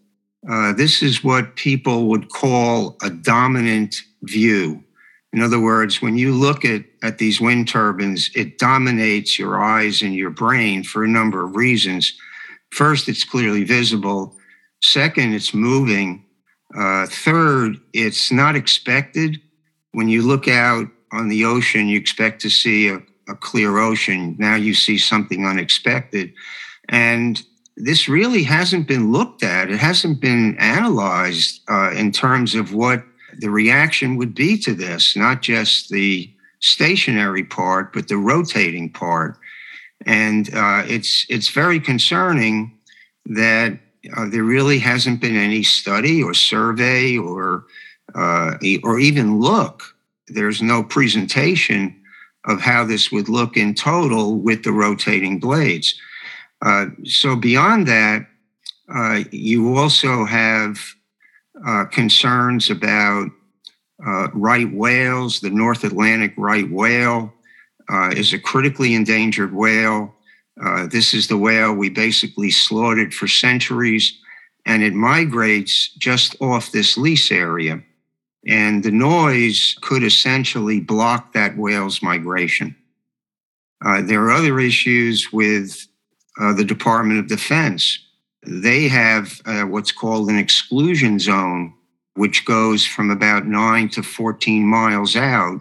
uh, 0.49 0.73
this 0.73 1.03
is 1.03 1.23
what 1.23 1.55
people 1.55 2.07
would 2.07 2.29
call 2.29 2.97
a 3.01 3.09
dominant 3.09 3.95
view. 4.23 4.83
In 5.33 5.41
other 5.41 5.59
words, 5.59 6.01
when 6.01 6.17
you 6.17 6.33
look 6.33 6.63
at, 6.63 6.83
at 7.03 7.17
these 7.17 7.41
wind 7.41 7.67
turbines, 7.67 8.29
it 8.35 8.57
dominates 8.57 9.37
your 9.37 9.61
eyes 9.61 10.01
and 10.01 10.15
your 10.15 10.29
brain 10.29 10.83
for 10.83 11.03
a 11.03 11.07
number 11.07 11.43
of 11.43 11.55
reasons. 11.55 12.17
First, 12.71 13.09
it's 13.09 13.23
clearly 13.23 13.63
visible. 13.63 14.35
Second, 14.81 15.33
it's 15.33 15.53
moving. 15.53 16.25
Uh, 16.75 17.07
third, 17.07 17.77
it's 17.93 18.31
not 18.31 18.55
expected. 18.55 19.39
When 19.91 20.07
you 20.07 20.21
look 20.21 20.47
out 20.47 20.87
on 21.11 21.27
the 21.27 21.45
ocean, 21.45 21.87
you 21.87 21.97
expect 21.97 22.41
to 22.41 22.49
see 22.49 22.89
a, 22.89 23.01
a 23.29 23.35
clear 23.35 23.77
ocean. 23.77 24.35
Now 24.39 24.55
you 24.55 24.73
see 24.73 24.97
something 24.97 25.45
unexpected. 25.45 26.33
And 26.89 27.41
this 27.75 28.07
really 28.07 28.43
hasn't 28.43 28.87
been 28.87 29.11
looked 29.11 29.43
at. 29.43 29.69
It 29.69 29.77
hasn't 29.77 30.19
been 30.19 30.57
analyzed 30.57 31.61
uh, 31.69 31.91
in 31.91 32.11
terms 32.11 32.55
of 32.55 32.73
what 32.73 33.03
the 33.39 33.49
reaction 33.49 34.17
would 34.17 34.33
be 34.33 34.57
to 34.59 34.73
this, 34.73 35.15
not 35.15 35.41
just 35.41 35.89
the 35.89 36.31
stationary 36.59 37.43
part, 37.43 37.93
but 37.93 38.07
the 38.07 38.17
rotating 38.17 38.91
part. 38.91 39.37
And 40.05 40.53
uh, 40.53 40.83
it's 40.87 41.25
it's 41.29 41.49
very 41.49 41.79
concerning 41.79 42.77
that 43.25 43.77
uh, 44.15 44.29
there 44.29 44.43
really 44.43 44.79
hasn't 44.79 45.21
been 45.21 45.35
any 45.35 45.63
study 45.63 46.21
or 46.21 46.33
survey 46.33 47.17
or 47.17 47.65
uh, 48.15 48.55
or 48.83 48.99
even 48.99 49.39
look. 49.39 49.83
There's 50.27 50.61
no 50.61 50.83
presentation 50.83 51.95
of 52.45 52.61
how 52.61 52.85
this 52.85 53.11
would 53.11 53.27
look 53.27 53.57
in 53.57 53.73
total 53.73 54.35
with 54.35 54.63
the 54.63 54.71
rotating 54.71 55.39
blades. 55.39 55.99
Uh, 56.61 56.87
so 57.03 57.35
beyond 57.35 57.87
that, 57.87 58.25
uh, 58.93 59.23
you 59.31 59.77
also 59.77 60.25
have 60.25 60.79
uh, 61.65 61.85
concerns 61.85 62.69
about 62.69 63.29
uh, 64.05 64.27
right 64.33 64.71
whales. 64.71 65.39
The 65.39 65.49
North 65.49 65.83
Atlantic 65.83 66.33
right 66.37 66.69
whale 66.69 67.33
uh, 67.89 68.09
is 68.15 68.33
a 68.33 68.39
critically 68.39 68.93
endangered 68.93 69.53
whale. 69.53 70.13
Uh, 70.63 70.87
this 70.87 71.13
is 71.13 71.27
the 71.27 71.37
whale 71.37 71.73
we 71.73 71.89
basically 71.89 72.51
slaughtered 72.51 73.13
for 73.13 73.27
centuries, 73.27 74.17
and 74.65 74.83
it 74.83 74.93
migrates 74.93 75.93
just 75.95 76.35
off 76.41 76.71
this 76.71 76.97
lease 76.97 77.31
area. 77.31 77.81
And 78.47 78.83
the 78.83 78.91
noise 78.91 79.75
could 79.81 80.03
essentially 80.03 80.79
block 80.79 81.33
that 81.33 81.57
whale's 81.57 82.01
migration. 82.01 82.75
Uh, 83.85 84.01
there 84.01 84.23
are 84.23 84.31
other 84.31 84.59
issues 84.59 85.31
with 85.31 85.87
uh, 86.39 86.53
the 86.53 86.63
Department 86.63 87.19
of 87.19 87.27
Defense. 87.27 87.99
They 88.47 88.87
have 88.87 89.41
uh, 89.45 89.63
what's 89.63 89.91
called 89.91 90.29
an 90.29 90.37
exclusion 90.37 91.19
zone, 91.19 91.73
which 92.15 92.45
goes 92.45 92.85
from 92.85 93.11
about 93.11 93.45
nine 93.45 93.89
to 93.89 94.01
14 94.01 94.63
miles 94.63 95.17
out. 95.17 95.59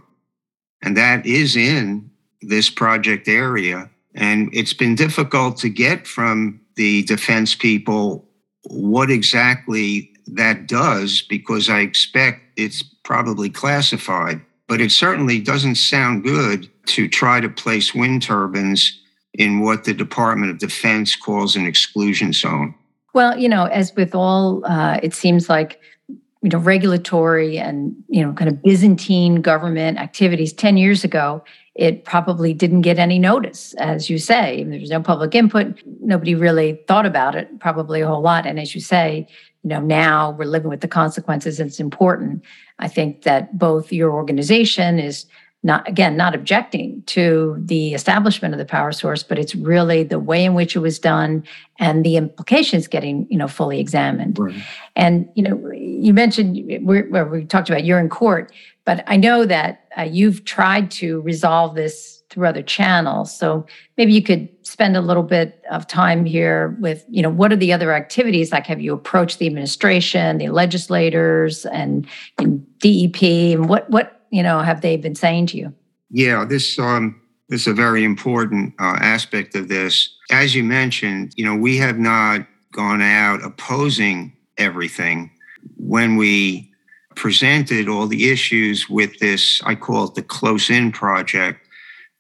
And 0.83 0.97
that 0.97 1.27
is 1.27 1.57
in 1.57 2.09
this 2.43 2.71
project 2.71 3.27
area. 3.27 3.91
And 4.15 4.51
it's 4.53 4.73
been 4.73 4.95
difficult 4.95 5.57
to 5.59 5.69
get 5.69 6.07
from 6.07 6.61
the 6.77 7.03
defense 7.03 7.57
people 7.57 8.25
what 8.63 9.11
exactly 9.11 10.13
that 10.29 10.69
does 10.69 11.23
because 11.23 11.69
I 11.69 11.81
expect 11.81 12.43
it's 12.57 12.83
probably 12.83 13.51
classified. 13.51 14.41
But 14.69 14.81
it 14.81 14.93
certainly 14.93 15.41
doesn't 15.41 15.77
sound 15.77 16.23
good 16.23 16.71
to 16.87 17.09
try 17.09 17.41
to 17.41 17.49
place 17.49 17.95
wind 17.95 18.23
turbines 18.23 19.01
in 19.39 19.61
what 19.61 19.85
the 19.85 19.95
Department 19.95 20.51
of 20.51 20.59
Defense 20.59 21.17
calls 21.17 21.57
an 21.57 21.67
exclusion 21.67 22.33
zone. 22.33 22.75
Well, 23.15 23.39
you 23.39 23.49
know, 23.49 23.65
as 23.67 23.95
with 23.95 24.15
all, 24.15 24.65
uh, 24.67 25.01
it 25.03 25.15
seems 25.15 25.49
like 25.49 25.81
you 26.09 26.51
know 26.51 26.59
regulatory 26.59 27.59
and 27.59 27.95
you 28.09 28.25
know 28.25 28.33
kind 28.33 28.49
of 28.49 28.63
Byzantine 28.63 29.37
government 29.43 29.99
activities 29.99 30.53
ten 30.53 30.77
years 30.77 31.05
ago 31.05 31.43
it 31.77 32.05
probably 32.05 32.55
didn't 32.55 32.81
get 32.81 32.99
any 32.99 33.19
notice, 33.19 33.75
as 33.75 34.09
you 34.09 34.19
say. 34.19 34.65
There's 34.65 34.91
no 34.91 35.03
public 35.03 35.35
input. 35.35 35.79
Nobody 36.01 36.35
really 36.35 36.81
thought 36.89 37.05
about 37.05 37.35
it, 37.35 37.61
probably 37.61 38.01
a 38.01 38.07
whole 38.07 38.23
lot. 38.23 38.47
And 38.47 38.59
as 38.59 38.75
you 38.75 38.81
say, 38.81 39.29
you 39.63 39.69
know, 39.69 39.81
now 39.81 40.31
we're 40.31 40.47
living 40.47 40.71
with 40.71 40.81
the 40.81 40.89
consequences. 40.89 41.61
And 41.61 41.69
It's 41.69 41.79
important. 41.79 42.43
I 42.79 42.89
think 42.89 43.23
that 43.23 43.59
both 43.59 43.93
your 43.93 44.11
organization 44.11 44.99
is 44.99 45.27
not 45.63 45.87
again 45.89 46.17
not 46.17 46.35
objecting 46.35 47.03
to 47.07 47.57
the 47.59 47.95
establishment 47.95 48.55
of 48.55 48.59
the 48.59 48.65
power 48.65 48.93
source 48.93 49.23
but 49.23 49.39
it's 49.39 49.55
really 49.55 50.03
the 50.03 50.19
way 50.19 50.45
in 50.45 50.55
which 50.55 50.77
it 50.77 50.81
was 50.81 50.99
done 50.99 51.43
and 51.79 52.05
the 52.05 52.17
implications 52.17 52.87
getting 52.87 53.27
you 53.31 53.39
know 53.39 53.49
fully 53.49 53.81
examined. 53.81 54.39
Right. 54.39 54.55
and 54.95 55.29
you 55.35 55.43
know 55.43 55.71
you 55.73 56.13
mentioned 56.13 56.55
we 56.85 57.03
we 57.03 57.45
talked 57.45 57.69
about 57.69 57.85
you're 57.85 58.01
in 58.01 58.09
court 58.09 58.53
but 58.85 59.03
i 59.07 59.17
know 59.17 59.45
that 59.45 59.87
uh, 59.99 60.03
you've 60.03 60.45
tried 60.45 60.91
to 60.93 61.21
resolve 61.23 61.75
this 61.75 62.17
through 62.31 62.47
other 62.47 62.63
channels. 62.63 63.37
So 63.37 63.67
maybe 63.97 64.13
you 64.13 64.23
could 64.23 64.49
spend 64.67 64.97
a 64.97 65.01
little 65.01 65.23
bit 65.23 65.65
of 65.71 65.87
time 65.87 66.25
here 66.25 66.77
with 66.81 67.05
you 67.09 67.23
know 67.23 67.31
what 67.31 67.53
are 67.53 67.57
the 67.57 67.73
other 67.73 67.93
activities? 67.93 68.53
Like 68.53 68.67
have 68.67 68.81
you 68.81 68.93
approached 68.93 69.39
the 69.39 69.47
administration 69.47 70.39
the 70.39 70.49
legislators 70.49 71.65
and, 71.67 72.07
and 72.39 72.67
dep 72.81 73.23
and 73.23 73.69
what 73.69 73.89
what 73.91 74.16
you 74.31 74.43
know 74.43 74.61
have 74.61 74.81
they 74.81 74.97
been 74.97 75.15
saying 75.15 75.47
to 75.49 75.57
you? 75.57 75.75
Yeah, 76.11 76.45
this 76.45 76.79
um, 76.79 77.21
this 77.49 77.63
is 77.63 77.67
a 77.69 77.75
very 77.75 78.05
important 78.05 78.75
uh, 78.79 78.99
aspect 79.01 79.55
of 79.55 79.69
this. 79.69 80.17
As 80.31 80.55
you 80.55 80.65
mentioned, 80.65 81.33
you 81.37 81.45
know, 81.45 81.57
we 81.57 81.77
have 81.79 81.99
not 81.99 82.47
gone 82.73 83.03
out 83.03 83.45
opposing 83.45 84.33
everything. 84.59 85.31
When 85.77 86.17
we 86.17 86.73
presented 87.15 87.89
all 87.89 88.07
the 88.07 88.31
issues 88.31 88.89
with 88.89 89.19
this, 89.19 89.61
I 89.65 89.75
call 89.75 90.05
it 90.05 90.15
the 90.15 90.23
close 90.23 90.71
in 90.71 90.93
project, 90.93 91.67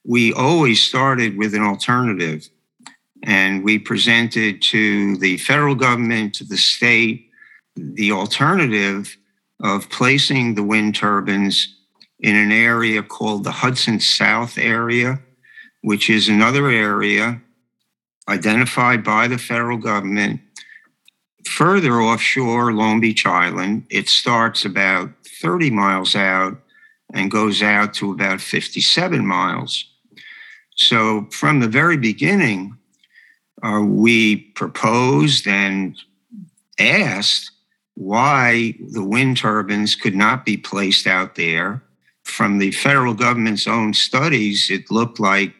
we 0.04 0.32
always 0.32 0.82
started 0.82 1.36
with 1.36 1.54
an 1.54 1.62
alternative. 1.62 2.48
And 3.22 3.64
we 3.64 3.78
presented 3.78 4.62
to 4.62 5.16
the 5.16 5.38
federal 5.38 5.74
government, 5.74 6.34
to 6.36 6.44
the 6.44 6.56
state, 6.56 7.30
the 7.74 8.12
alternative 8.12 9.16
of 9.62 9.88
placing 9.90 10.54
the 10.54 10.62
wind 10.62 10.94
turbines 10.94 11.75
in 12.20 12.36
an 12.36 12.52
area 12.52 13.02
called 13.02 13.44
the 13.44 13.50
Hudson 13.50 14.00
South 14.00 14.58
area, 14.58 15.20
which 15.82 16.08
is 16.08 16.28
another 16.28 16.68
area 16.68 17.40
identified 18.28 19.04
by 19.04 19.28
the 19.28 19.38
federal 19.38 19.78
government. 19.78 20.40
Further 21.46 22.00
offshore 22.00 22.72
Long 22.72 23.00
Beach 23.00 23.24
Island, 23.24 23.86
it 23.90 24.08
starts 24.08 24.64
about 24.64 25.10
30 25.40 25.70
miles 25.70 26.16
out 26.16 26.58
and 27.12 27.30
goes 27.30 27.62
out 27.62 27.94
to 27.94 28.10
about 28.10 28.40
57 28.40 29.24
miles. 29.24 29.84
So, 30.74 31.28
from 31.30 31.60
the 31.60 31.68
very 31.68 31.96
beginning, 31.96 32.76
uh, 33.62 33.80
we 33.82 34.36
proposed 34.36 35.46
and 35.46 35.96
asked 36.78 37.52
why 37.94 38.74
the 38.92 39.04
wind 39.04 39.38
turbines 39.38 39.94
could 39.94 40.14
not 40.14 40.44
be 40.44 40.56
placed 40.56 41.06
out 41.06 41.36
there 41.36 41.82
from 42.26 42.58
the 42.58 42.72
federal 42.72 43.14
government's 43.14 43.66
own 43.66 43.94
studies, 43.94 44.70
it 44.70 44.90
looked 44.90 45.20
like 45.20 45.54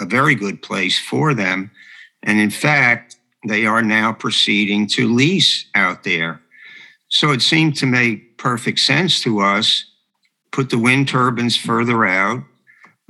a 0.00 0.04
very 0.04 0.34
good 0.34 0.62
place 0.62 0.98
for 0.98 1.34
them. 1.34 1.70
And 2.22 2.40
in 2.40 2.50
fact, 2.50 3.16
they 3.46 3.66
are 3.66 3.82
now 3.82 4.12
proceeding 4.12 4.86
to 4.88 5.12
lease 5.12 5.66
out 5.74 6.04
there. 6.04 6.40
So 7.08 7.30
it 7.30 7.42
seemed 7.42 7.76
to 7.76 7.86
make 7.86 8.38
perfect 8.38 8.80
sense 8.80 9.22
to 9.22 9.40
us 9.40 9.84
put 10.50 10.70
the 10.70 10.78
wind 10.78 11.08
turbines 11.08 11.56
further 11.56 12.04
out. 12.04 12.42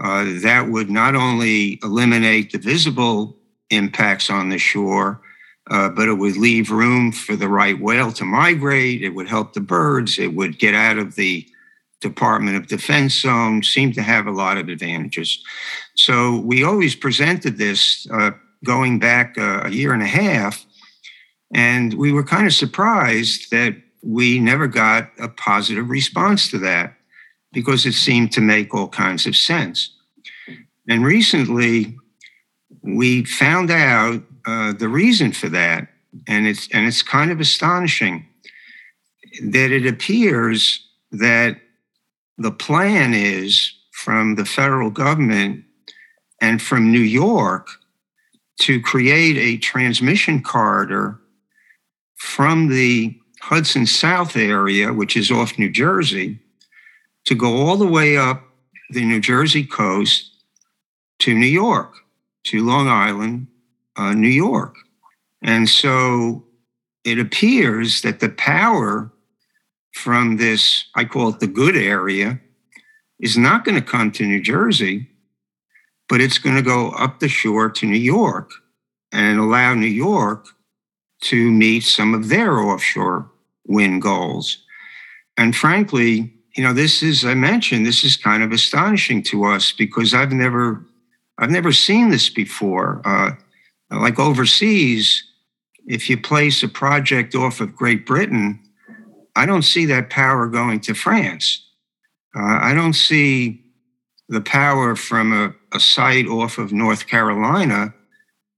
Uh, 0.03 0.27
that 0.43 0.69
would 0.69 0.91
not 0.91 1.15
only 1.15 1.79
eliminate 1.83 2.53
the 2.53 2.59
visible 2.59 3.37
impacts 3.71 4.31
on 4.31 4.49
the 4.49 4.59
shore, 4.59 5.21
uh, 5.71 5.89
but 5.89 6.09
it 6.09 6.15
would 6.15 6.37
leave 6.37 6.71
room 6.71 7.13
for 7.13 7.37
the 7.37 7.49
right 7.49 7.79
whale 7.81 8.13
to 8.13 8.25
migrate. 8.25 9.03
It 9.03 9.11
would 9.11 9.29
help 9.29 9.53
the 9.53 9.61
birds. 9.61 10.19
It 10.19 10.35
would 10.35 10.59
get 10.59 10.75
out 10.75 10.99
of 10.99 11.15
the 11.15 11.47
Department 12.01 12.57
of 12.57 12.69
Defense 12.69 13.21
zone, 13.21 13.63
seemed 13.63 13.95
to 13.95 14.03
have 14.03 14.27
a 14.27 14.33
lot 14.33 14.59
of 14.59 14.69
advantages. 14.69 15.43
So 15.95 16.39
we 16.41 16.63
always 16.63 16.95
presented 16.95 17.59
this 17.59 18.07
uh, 18.13 18.31
going 18.65 18.99
back 18.99 19.37
uh, 19.39 19.63
a 19.65 19.71
year 19.71 19.93
and 19.93 20.03
a 20.03 20.07
half, 20.07 20.65
and 21.53 21.95
we 21.95 22.13
were 22.13 22.25
kind 22.25 22.47
of 22.47 22.55
surprised 22.55 23.51
that 23.51 23.75
we 24.03 24.39
never 24.39 24.69
got 24.69 25.11
a 25.19 25.29
positive 25.29 25.91
response 25.91 26.51
to 26.51 26.59
that 26.59 26.95
because 27.53 27.87
it 27.87 27.95
seemed 27.95 28.31
to 28.33 28.41
make 28.41 28.75
all 28.75 28.89
kinds 28.89 29.27
of 29.27 29.35
sense. 29.35 29.91
And 30.89 31.05
recently, 31.05 31.97
we 32.83 33.25
found 33.25 33.71
out 33.71 34.23
uh, 34.47 34.73
the 34.73 34.89
reason 34.89 35.33
for 35.33 35.49
that, 35.49 35.89
and 36.27 36.47
it's 36.47 36.69
and 36.73 36.87
it's 36.87 37.03
kind 37.03 37.31
of 37.31 37.41
astonishing 37.41 38.27
that 39.43 39.71
it 39.71 39.87
appears 39.87 40.87
that 41.13 41.59
the 42.39 42.53
plan 42.53 43.13
is 43.15 43.75
from 43.93 44.37
the 44.37 44.45
federal 44.45 44.91
government 44.91 45.65
and 46.41 46.63
from 46.63 46.93
New 46.93 47.01
York 47.01 47.69
to 48.61 48.81
create 48.81 49.37
a 49.37 49.59
transmission 49.59 50.43
corridor 50.43 51.21
from 52.17 52.69
the 52.69 53.19
Hudson 53.41 53.87
South 53.87 54.37
area, 54.37 54.93
which 54.93 55.17
is 55.17 55.31
off 55.31 55.59
New 55.59 55.71
Jersey, 55.71 56.39
to 57.25 57.35
go 57.35 57.57
all 57.57 57.77
the 57.77 57.87
way 57.87 58.17
up 58.17 58.43
the 58.91 59.05
New 59.05 59.21
Jersey 59.21 59.65
coast 59.65 60.31
to 61.21 61.35
New 61.35 61.47
York, 61.47 61.95
to 62.45 62.65
Long 62.65 62.89
Island, 62.89 63.49
uh, 63.97 64.13
New 64.13 64.29
York. 64.29 64.77
And 65.43 65.69
so 65.69 66.45
it 67.05 67.19
appears 67.19 68.03
that 68.03 68.21
the 68.21 68.29
power 68.29 69.13
from 69.99 70.37
this, 70.37 70.85
I 70.95 71.05
call 71.05 71.29
it 71.31 71.41
the 71.41 71.47
good 71.47 71.77
area, 71.77 72.41
is 73.21 73.37
not 73.37 73.65
going 73.65 73.75
to 73.75 73.85
come 73.85 74.11
to 74.13 74.25
New 74.25 74.41
Jersey, 74.41 75.09
but 76.09 76.21
it's 76.21 76.39
going 76.39 76.57
to 76.57 76.63
go 76.63 76.91
up 76.91 77.19
the 77.19 77.29
shore 77.29 77.69
to 77.71 77.87
New 77.87 77.99
York 77.99 78.53
and 79.13 79.39
allow 79.39 79.75
New 79.75 79.87
York 79.87 80.47
to 81.23 81.51
meet 81.51 81.83
some 81.83 82.15
of 82.15 82.29
their 82.29 82.61
offshore 82.61 83.31
wind 83.67 84.01
goals. 84.01 84.59
And 85.37 85.55
frankly, 85.55 86.33
you 86.57 86.63
know, 86.63 86.73
this 86.73 87.03
is, 87.03 87.25
I 87.25 87.35
mentioned, 87.35 87.85
this 87.85 88.05
is 88.05 88.17
kind 88.17 88.43
of 88.43 88.53
astonishing 88.53 89.23
to 89.25 89.45
us 89.45 89.73
because 89.73 90.15
I've 90.15 90.33
never, 90.33 90.85
I've 91.39 91.51
never 91.51 91.73
seen 91.73 92.11
this 92.11 92.31
before. 92.31 93.03
Uh, 93.05 93.33
like 93.91 94.19
overseas, 94.19 95.25
if 95.87 96.09
you 96.09 96.21
place 96.21 96.63
a 96.63 96.69
project 96.69 97.35
off 97.35 97.61
of 97.61 97.75
Great 97.75 98.07
Britain, 98.07 98.61
I 99.39 99.47
don't 99.47 99.63
see 99.63 99.87
that 99.87 100.11
power 100.11 100.49
going 100.49 100.81
to 100.81 100.95
France. 100.95 101.65
Uh, 102.37 102.59
I 102.61 102.75
don't 102.75 102.95
see 102.95 103.63
the 104.29 104.41
power 104.41 104.97
from 104.97 105.33
a, 105.33 105.55
a 105.77 105.79
site 105.79 106.27
off 106.27 106.59
of 106.59 106.73
North 106.73 107.07
Carolina 107.07 107.95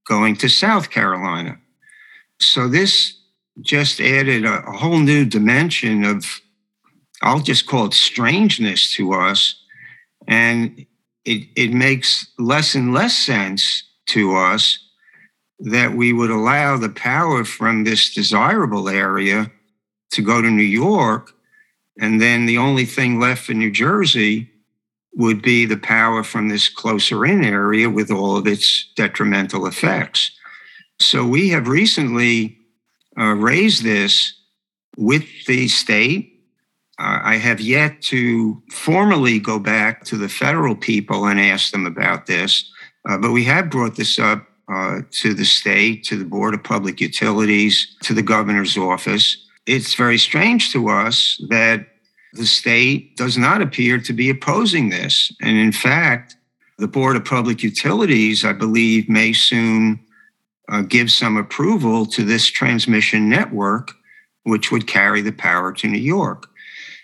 going 0.07 0.35
to 0.37 0.49
South 0.49 0.89
Carolina. 0.89 1.59
So 2.39 2.67
this 2.67 3.15
just 3.61 4.01
added 4.01 4.43
a, 4.43 4.63
a, 4.65 4.71
whole 4.71 4.97
new 4.97 5.23
dimension 5.23 6.03
of, 6.03 6.25
I'll 7.21 7.41
just 7.41 7.67
call 7.67 7.85
it 7.85 7.93
strangeness 7.93 8.95
to 8.95 9.13
us. 9.13 9.55
And 10.27 10.87
it, 11.25 11.47
it 11.55 11.73
makes 11.73 12.25
less 12.39 12.73
and 12.73 12.91
less 12.91 13.15
sense 13.15 13.83
to 14.07 14.35
us 14.35 14.79
that 15.59 15.93
we 15.93 16.11
would 16.11 16.31
allow 16.31 16.75
the 16.75 16.89
power 16.89 17.45
from 17.45 17.83
this 17.83 18.11
desirable 18.15 18.89
area 18.89 19.51
to 20.11 20.21
go 20.21 20.41
to 20.41 20.49
New 20.49 20.63
York. 20.63 21.31
And 21.99 22.21
then 22.21 22.45
the 22.45 22.57
only 22.57 22.85
thing 22.85 23.19
left 23.19 23.45
for 23.45 23.53
New 23.53 23.71
Jersey 23.71 24.51
would 25.13 25.41
be 25.41 25.65
the 25.65 25.77
power 25.77 26.23
from 26.23 26.47
this 26.47 26.69
closer 26.69 27.25
in 27.25 27.43
area 27.43 27.89
with 27.89 28.11
all 28.11 28.37
of 28.37 28.47
its 28.47 28.91
detrimental 28.95 29.67
effects. 29.67 30.31
So 30.99 31.25
we 31.25 31.49
have 31.49 31.67
recently 31.67 32.57
uh, 33.19 33.35
raised 33.35 33.83
this 33.83 34.33
with 34.97 35.25
the 35.47 35.67
state. 35.67 36.39
Uh, 36.97 37.19
I 37.23 37.35
have 37.37 37.59
yet 37.59 38.01
to 38.03 38.61
formally 38.71 39.39
go 39.39 39.59
back 39.59 40.05
to 40.05 40.17
the 40.17 40.29
federal 40.29 40.75
people 40.75 41.25
and 41.25 41.39
ask 41.39 41.71
them 41.71 41.85
about 41.85 42.25
this, 42.27 42.71
uh, 43.09 43.17
but 43.17 43.31
we 43.31 43.43
have 43.45 43.69
brought 43.69 43.95
this 43.95 44.19
up 44.19 44.45
uh, 44.71 45.01
to 45.11 45.33
the 45.33 45.43
state, 45.43 46.05
to 46.05 46.17
the 46.17 46.25
Board 46.25 46.53
of 46.53 46.63
Public 46.63 47.01
Utilities, 47.01 47.97
to 48.03 48.13
the 48.13 48.21
governor's 48.21 48.77
office 48.77 49.45
it's 49.65 49.93
very 49.95 50.17
strange 50.17 50.71
to 50.71 50.89
us 50.89 51.41
that 51.49 51.87
the 52.33 52.45
state 52.45 53.17
does 53.17 53.37
not 53.37 53.61
appear 53.61 53.99
to 53.99 54.13
be 54.13 54.29
opposing 54.29 54.89
this. 54.89 55.31
And 55.41 55.57
in 55.57 55.71
fact, 55.71 56.35
the 56.77 56.87
Board 56.87 57.15
of 57.15 57.25
Public 57.25 57.61
Utilities, 57.61 58.43
I 58.43 58.53
believe, 58.53 59.09
may 59.09 59.33
soon 59.33 59.99
uh, 60.69 60.81
give 60.81 61.11
some 61.11 61.37
approval 61.37 62.05
to 62.07 62.23
this 62.23 62.47
transmission 62.47 63.29
network, 63.29 63.91
which 64.43 64.71
would 64.71 64.87
carry 64.87 65.21
the 65.21 65.33
power 65.33 65.73
to 65.73 65.87
New 65.87 65.99
York. 65.99 66.47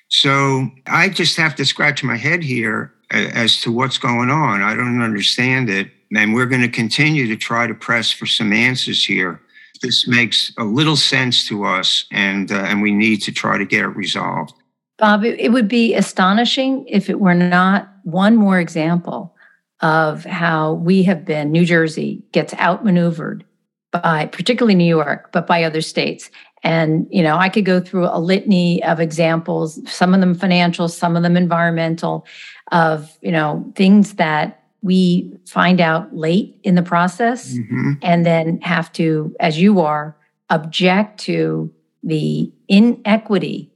So 0.08 0.70
I 0.88 1.10
just 1.10 1.36
have 1.38 1.56
to 1.56 1.66
scratch 1.66 2.04
my 2.04 2.16
head 2.16 2.42
here 2.42 2.94
as 3.12 3.62
to 3.62 3.72
what's 3.72 3.98
going 3.98 4.30
on. 4.30 4.62
I 4.62 4.74
don't 4.74 5.02
understand 5.02 5.70
it. 5.70 5.92
And 6.16 6.34
we're 6.34 6.46
going 6.46 6.62
to 6.62 6.70
continue 6.70 7.28
to 7.28 7.36
try 7.36 7.68
to 7.68 7.74
press 7.74 8.12
for 8.12 8.26
some 8.26 8.54
answers 8.54 9.06
here 9.06 9.42
this 9.80 10.08
makes 10.08 10.52
a 10.58 10.64
little 10.64 10.96
sense 10.96 11.48
to 11.48 11.66
us, 11.66 12.06
and 12.12 12.52
uh, 12.52 12.56
and 12.56 12.82
we 12.82 12.92
need 12.92 13.22
to 13.24 13.32
try 13.32 13.58
to 13.58 13.66
get 13.66 13.84
it 13.84 13.90
resolved. 13.90 14.54
Bob, 14.98 15.24
it 15.24 15.52
would 15.52 15.68
be 15.68 15.94
astonishing 15.94 16.84
if 16.88 17.10
it 17.10 17.20
were 17.20 17.36
not 17.36 17.92
one 18.04 18.36
more 18.36 18.60
example 18.60 19.36
of 19.82 20.26
how 20.26 20.74
we 20.74 21.04
have 21.04 21.24
been. 21.24 21.52
New 21.52 21.66
Jersey 21.66 22.24
gets 22.32 22.54
outmaneuvered 22.56 23.46
by, 23.92 24.26
particularly 24.28 24.74
New 24.74 24.84
York, 24.84 25.32
but 25.32 25.46
by 25.46 25.64
other 25.64 25.82
states. 25.82 26.32
And 26.64 27.08
you 27.12 27.22
know, 27.22 27.38
I 27.38 27.50
could 27.50 27.66
go 27.66 27.80
through 27.80 28.08
a 28.08 28.20
litany 28.20 28.84
of 28.84 29.00
examples. 29.00 29.80
Some 29.90 30.16
of 30.16 30.20
them 30.20 30.34
financial, 30.34 30.90
some 30.90 31.16
of 31.16 31.22
them 31.22 31.38
environmental, 31.38 32.26
of 32.72 33.18
you 33.22 33.32
know 33.32 33.72
things 33.76 34.14
that 34.16 34.64
we 34.88 35.38
find 35.46 35.82
out 35.82 36.16
late 36.16 36.58
in 36.64 36.76
the 36.76 36.82
process 36.82 37.54
mm-hmm. 37.54 37.92
and 38.02 38.26
then 38.26 38.62
have 38.62 38.90
to, 38.94 39.36
as 39.42 39.60
you 39.60 39.82
are, 39.82 40.16
object 40.50 41.20
to 41.20 41.70
the 42.04 42.50
inequity 42.70 43.70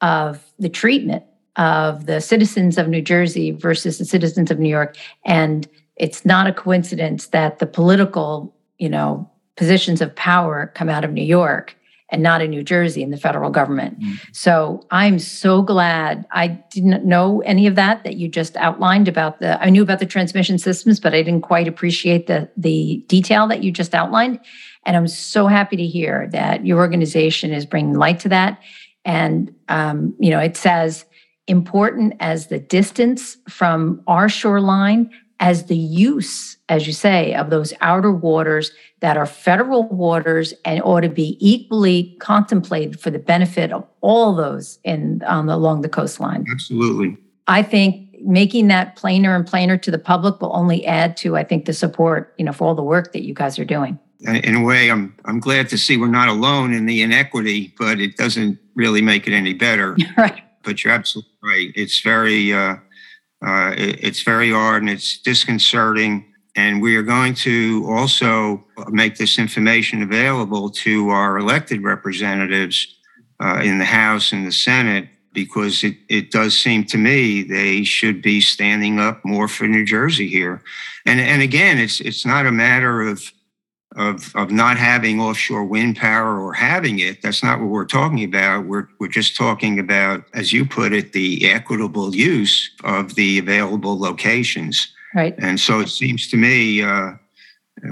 of 0.00 0.42
the 0.58 0.70
treatment 0.70 1.22
of 1.56 2.06
the 2.06 2.22
citizens 2.22 2.78
of 2.78 2.88
New 2.88 3.02
Jersey 3.02 3.50
versus 3.50 3.98
the 3.98 4.06
citizens 4.06 4.50
of 4.50 4.58
New 4.58 4.70
York. 4.70 4.96
And 5.26 5.68
it's 5.96 6.24
not 6.24 6.46
a 6.46 6.54
coincidence 6.54 7.26
that 7.26 7.58
the 7.58 7.66
political, 7.66 8.56
you 8.78 8.88
know, 8.88 9.30
positions 9.56 10.00
of 10.00 10.16
power 10.16 10.72
come 10.74 10.88
out 10.88 11.04
of 11.04 11.12
New 11.12 11.22
York 11.22 11.76
and 12.10 12.22
not 12.22 12.42
in 12.42 12.50
New 12.50 12.62
Jersey 12.62 13.02
in 13.02 13.10
the 13.10 13.16
federal 13.16 13.50
government. 13.50 13.98
Mm-hmm. 14.00 14.14
So 14.32 14.86
I'm 14.90 15.18
so 15.18 15.62
glad 15.62 16.26
I 16.32 16.48
didn't 16.48 17.04
know 17.04 17.40
any 17.42 17.66
of 17.66 17.76
that 17.76 18.04
that 18.04 18.16
you 18.16 18.28
just 18.28 18.56
outlined 18.56 19.08
about 19.08 19.40
the 19.40 19.62
I 19.62 19.70
knew 19.70 19.82
about 19.82 20.00
the 20.00 20.06
transmission 20.06 20.58
systems, 20.58 21.00
but 21.00 21.14
I 21.14 21.22
didn't 21.22 21.42
quite 21.42 21.68
appreciate 21.68 22.26
the 22.26 22.50
the 22.56 23.04
detail 23.06 23.46
that 23.48 23.62
you 23.62 23.70
just 23.70 23.94
outlined. 23.94 24.40
And 24.86 24.96
I'm 24.96 25.08
so 25.08 25.46
happy 25.46 25.76
to 25.76 25.86
hear 25.86 26.28
that 26.32 26.66
your 26.66 26.78
organization 26.78 27.52
is 27.52 27.66
bringing 27.66 27.94
light 27.94 28.20
to 28.20 28.28
that. 28.30 28.60
And 29.04 29.54
um, 29.68 30.14
you 30.18 30.30
know, 30.30 30.40
it 30.40 30.56
says 30.56 31.04
important 31.46 32.14
as 32.20 32.46
the 32.46 32.58
distance 32.58 33.36
from 33.48 34.02
our 34.06 34.28
shoreline 34.28 35.10
as 35.40 35.64
the 35.64 35.76
use, 35.76 36.58
as 36.68 36.86
you 36.86 36.92
say, 36.92 37.34
of 37.34 37.50
those 37.50 37.72
outer 37.80 38.12
waters 38.12 38.70
that 39.00 39.16
are 39.16 39.26
federal 39.26 39.88
waters 39.88 40.52
and 40.66 40.82
ought 40.82 41.00
to 41.00 41.08
be 41.08 41.36
equally 41.40 42.14
contemplated 42.20 43.00
for 43.00 43.10
the 43.10 43.18
benefit 43.18 43.72
of 43.72 43.86
all 44.02 44.34
those 44.34 44.78
in 44.84 45.22
on 45.26 45.46
the, 45.46 45.54
along 45.54 45.80
the 45.80 45.88
coastline. 45.88 46.44
Absolutely. 46.52 47.16
I 47.48 47.62
think 47.62 48.08
making 48.22 48.68
that 48.68 48.96
plainer 48.96 49.34
and 49.34 49.46
plainer 49.46 49.78
to 49.78 49.90
the 49.90 49.98
public 49.98 50.40
will 50.42 50.54
only 50.54 50.84
add 50.86 51.16
to, 51.16 51.36
I 51.36 51.44
think, 51.44 51.64
the 51.64 51.72
support, 51.72 52.34
you 52.36 52.44
know, 52.44 52.52
for 52.52 52.68
all 52.68 52.74
the 52.74 52.82
work 52.82 53.14
that 53.14 53.22
you 53.22 53.32
guys 53.32 53.58
are 53.58 53.64
doing. 53.64 53.98
In 54.20 54.54
a 54.54 54.62
way, 54.62 54.90
I'm 54.90 55.16
I'm 55.24 55.40
glad 55.40 55.70
to 55.70 55.78
see 55.78 55.96
we're 55.96 56.08
not 56.08 56.28
alone 56.28 56.74
in 56.74 56.84
the 56.84 57.00
inequity, 57.00 57.74
but 57.78 57.98
it 58.00 58.18
doesn't 58.18 58.58
really 58.74 59.00
make 59.00 59.26
it 59.26 59.32
any 59.32 59.54
better. 59.54 59.96
right. 60.18 60.42
But 60.62 60.84
you're 60.84 60.92
absolutely 60.92 61.32
right. 61.42 61.72
It's 61.74 62.02
very 62.02 62.52
uh, 62.52 62.76
uh, 63.44 63.74
it, 63.76 64.02
it's 64.02 64.22
very 64.22 64.50
hard 64.50 64.82
and 64.82 64.90
it's 64.90 65.18
disconcerting. 65.18 66.26
And 66.56 66.82
we 66.82 66.96
are 66.96 67.02
going 67.02 67.34
to 67.34 67.86
also 67.88 68.64
make 68.88 69.16
this 69.16 69.38
information 69.38 70.02
available 70.02 70.68
to 70.70 71.10
our 71.10 71.38
elected 71.38 71.82
representatives 71.82 72.96
uh, 73.40 73.60
in 73.62 73.78
the 73.78 73.84
House 73.84 74.32
and 74.32 74.46
the 74.46 74.52
Senate 74.52 75.08
because 75.32 75.84
it, 75.84 75.96
it 76.08 76.30
does 76.30 76.58
seem 76.58 76.84
to 76.84 76.98
me 76.98 77.42
they 77.42 77.84
should 77.84 78.20
be 78.20 78.40
standing 78.40 78.98
up 78.98 79.24
more 79.24 79.48
for 79.48 79.66
New 79.68 79.84
Jersey 79.84 80.28
here. 80.28 80.62
And 81.06 81.20
and 81.20 81.40
again, 81.40 81.78
it's 81.78 82.00
it's 82.00 82.26
not 82.26 82.46
a 82.46 82.52
matter 82.52 83.02
of 83.02 83.32
of 84.00 84.34
of 84.34 84.50
not 84.50 84.78
having 84.78 85.20
offshore 85.20 85.64
wind 85.64 85.96
power 85.96 86.40
or 86.40 86.54
having 86.54 86.98
it. 87.00 87.20
That's 87.22 87.42
not 87.42 87.60
what 87.60 87.68
we're 87.68 87.84
talking 87.84 88.24
about. 88.24 88.64
We're 88.64 88.88
we're 88.98 89.08
just 89.08 89.36
talking 89.36 89.78
about, 89.78 90.24
as 90.32 90.52
you 90.52 90.64
put 90.64 90.92
it, 90.92 91.12
the 91.12 91.50
equitable 91.50 92.14
use 92.14 92.70
of 92.82 93.14
the 93.14 93.38
available 93.38 93.98
locations. 93.98 94.92
Right. 95.14 95.34
And 95.38 95.60
so 95.60 95.80
it 95.80 95.88
seems 95.88 96.28
to 96.30 96.36
me, 96.36 96.82
uh, 96.82 97.12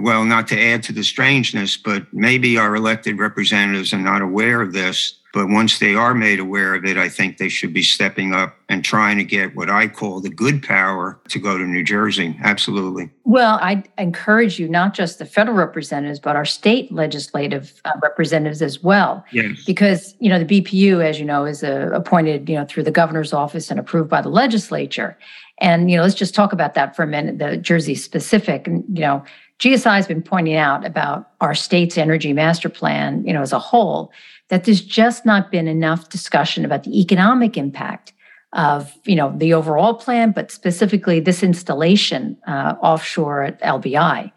well, 0.01 0.25
not 0.25 0.49
to 0.49 0.61
add 0.61 0.83
to 0.85 0.93
the 0.93 1.03
strangeness, 1.05 1.77
but 1.77 2.07
maybe 2.13 2.57
our 2.57 2.75
elected 2.75 3.19
representatives 3.19 3.93
are 3.93 3.99
not 3.99 4.23
aware 4.23 4.63
of 4.63 4.73
this 4.73 5.19
but 5.39 5.51
once 5.51 5.79
they 5.79 5.95
are 5.95 6.15
made 6.15 6.41
aware 6.41 6.75
of 6.75 6.85
it, 6.85 6.97
I 6.97 7.09
think 7.09 7.39
they 7.39 7.49
should 7.49 7.73
be 7.73 7.85
stepping 7.85 8.35
up 8.35 8.59
and 8.69 8.85
trying 8.85 9.19
to 9.19 9.23
get 9.25 9.55
what 9.55 9.71
I 9.71 9.87
call 9.87 10.19
the 10.19 10.29
good 10.29 10.65
power 10.65 11.17
to 11.29 11.39
go 11.39 11.57
to 11.57 11.63
New 11.63 11.85
Jersey. 11.85 12.37
Absolutely. 12.43 13.09
Well, 13.23 13.57
I 13.63 13.85
encourage 13.99 14.59
you, 14.59 14.69
not 14.69 14.95
just 14.95 15.21
the 15.21 15.25
federal 15.25 15.57
representatives, 15.57 16.19
but 16.19 16.35
our 16.35 16.45
state 16.45 16.91
legislative 16.91 17.81
uh, 17.85 17.93
representatives 18.03 18.63
as 18.63 18.83
well. 18.83 19.25
Yes. 19.31 19.63
Because, 19.65 20.17
you 20.19 20.29
know, 20.29 20.43
the 20.43 20.61
BPU, 20.61 21.05
as 21.05 21.21
you 21.21 21.25
know, 21.25 21.45
is 21.45 21.63
uh, 21.63 21.91
appointed, 21.93 22.49
you 22.49 22.57
know, 22.57 22.65
through 22.65 22.83
the 22.83 22.91
governor's 22.91 23.33
office 23.33 23.71
and 23.71 23.79
approved 23.79 24.11
by 24.11 24.21
the 24.21 24.31
legislature. 24.31 25.17
And, 25.61 25.89
you 25.89 25.99
know, 25.99 26.03
let's 26.03 26.17
just 26.17 26.35
talk 26.35 26.53
about 26.53 26.75
that 26.75 26.97
for 26.97 27.05
a 27.05 27.07
minute, 27.07 27.39
the 27.39 27.57
Jersey 27.57 27.95
specific. 27.95 28.67
And, 28.67 28.85
you 28.93 29.03
know, 29.03 29.23
GSI 29.61 29.95
has 29.95 30.09
been 30.09 30.23
pointing 30.23 30.57
out 30.57 30.85
about 30.85 31.31
our 31.41 31.55
state's 31.55 31.97
energy 31.97 32.33
master 32.33 32.69
plan, 32.69 33.25
you 33.25 33.33
know, 33.33 33.43
as 33.43 33.53
a 33.53 33.61
whole 33.61 34.11
that 34.49 34.65
there's 34.65 34.81
just 34.81 35.27
not 35.27 35.51
been 35.51 35.69
enough 35.69 36.09
discussion 36.09 36.65
about 36.65 36.85
the 36.85 37.01
economic 37.01 37.57
impact 37.57 38.13
of 38.55 38.93
you 39.05 39.15
know 39.15 39.35
the 39.37 39.53
overall 39.53 39.95
plan, 39.95 40.33
but 40.33 40.51
specifically 40.51 41.21
this 41.21 41.43
installation 41.43 42.37
uh, 42.47 42.75
offshore 42.83 43.43
at 43.43 43.61
LBI. 43.63 44.33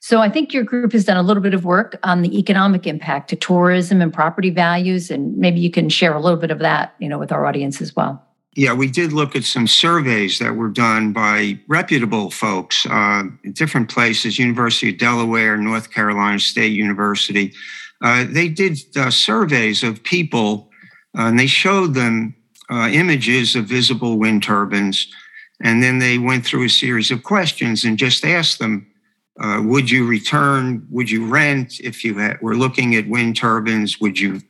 So 0.00 0.20
I 0.20 0.28
think 0.28 0.52
your 0.52 0.62
group 0.62 0.92
has 0.92 1.04
done 1.04 1.16
a 1.16 1.22
little 1.22 1.42
bit 1.42 1.54
of 1.54 1.64
work 1.64 1.98
on 2.02 2.22
the 2.22 2.38
economic 2.38 2.86
impact 2.86 3.30
to 3.30 3.36
tourism 3.36 4.00
and 4.00 4.12
property 4.12 4.50
values, 4.50 5.10
and 5.10 5.36
maybe 5.36 5.58
you 5.58 5.70
can 5.70 5.88
share 5.88 6.14
a 6.14 6.20
little 6.20 6.38
bit 6.38 6.50
of 6.50 6.58
that, 6.60 6.94
you 6.98 7.08
know, 7.08 7.18
with 7.18 7.32
our 7.32 7.46
audience 7.46 7.80
as 7.80 7.96
well. 7.96 8.22
Yeah, 8.54 8.72
we 8.72 8.88
did 8.88 9.12
look 9.12 9.36
at 9.36 9.44
some 9.44 9.66
surveys 9.66 10.38
that 10.38 10.54
were 10.54 10.68
done 10.68 11.12
by 11.12 11.58
reputable 11.68 12.30
folks 12.30 12.86
uh, 12.86 13.24
in 13.44 13.52
different 13.52 13.90
places, 13.90 14.38
University 14.38 14.90
of 14.90 14.98
Delaware, 14.98 15.58
North 15.58 15.90
Carolina 15.90 16.38
State 16.38 16.72
University. 16.72 17.52
Uh, 18.02 18.24
they 18.28 18.48
did 18.48 18.78
uh, 18.96 19.10
surveys 19.10 19.82
of 19.82 20.02
people 20.02 20.70
uh, 21.18 21.22
and 21.22 21.38
they 21.38 21.46
showed 21.46 21.94
them 21.94 22.34
uh, 22.70 22.88
images 22.92 23.56
of 23.56 23.64
visible 23.64 24.18
wind 24.18 24.42
turbines. 24.42 25.06
And 25.62 25.82
then 25.82 25.98
they 25.98 26.18
went 26.18 26.44
through 26.44 26.64
a 26.64 26.70
series 26.70 27.10
of 27.10 27.22
questions 27.22 27.84
and 27.84 27.96
just 27.96 28.24
asked 28.24 28.58
them, 28.58 28.86
uh, 29.40 29.60
would 29.64 29.90
you 29.90 30.06
return? 30.06 30.86
Would 30.90 31.10
you 31.10 31.26
rent 31.26 31.80
if 31.80 32.04
you 32.04 32.18
had, 32.18 32.40
were 32.40 32.56
looking 32.56 32.94
at 32.94 33.08
wind 33.08 33.36
turbines? 33.36 34.00
Would 34.00 34.18
you 34.18 34.40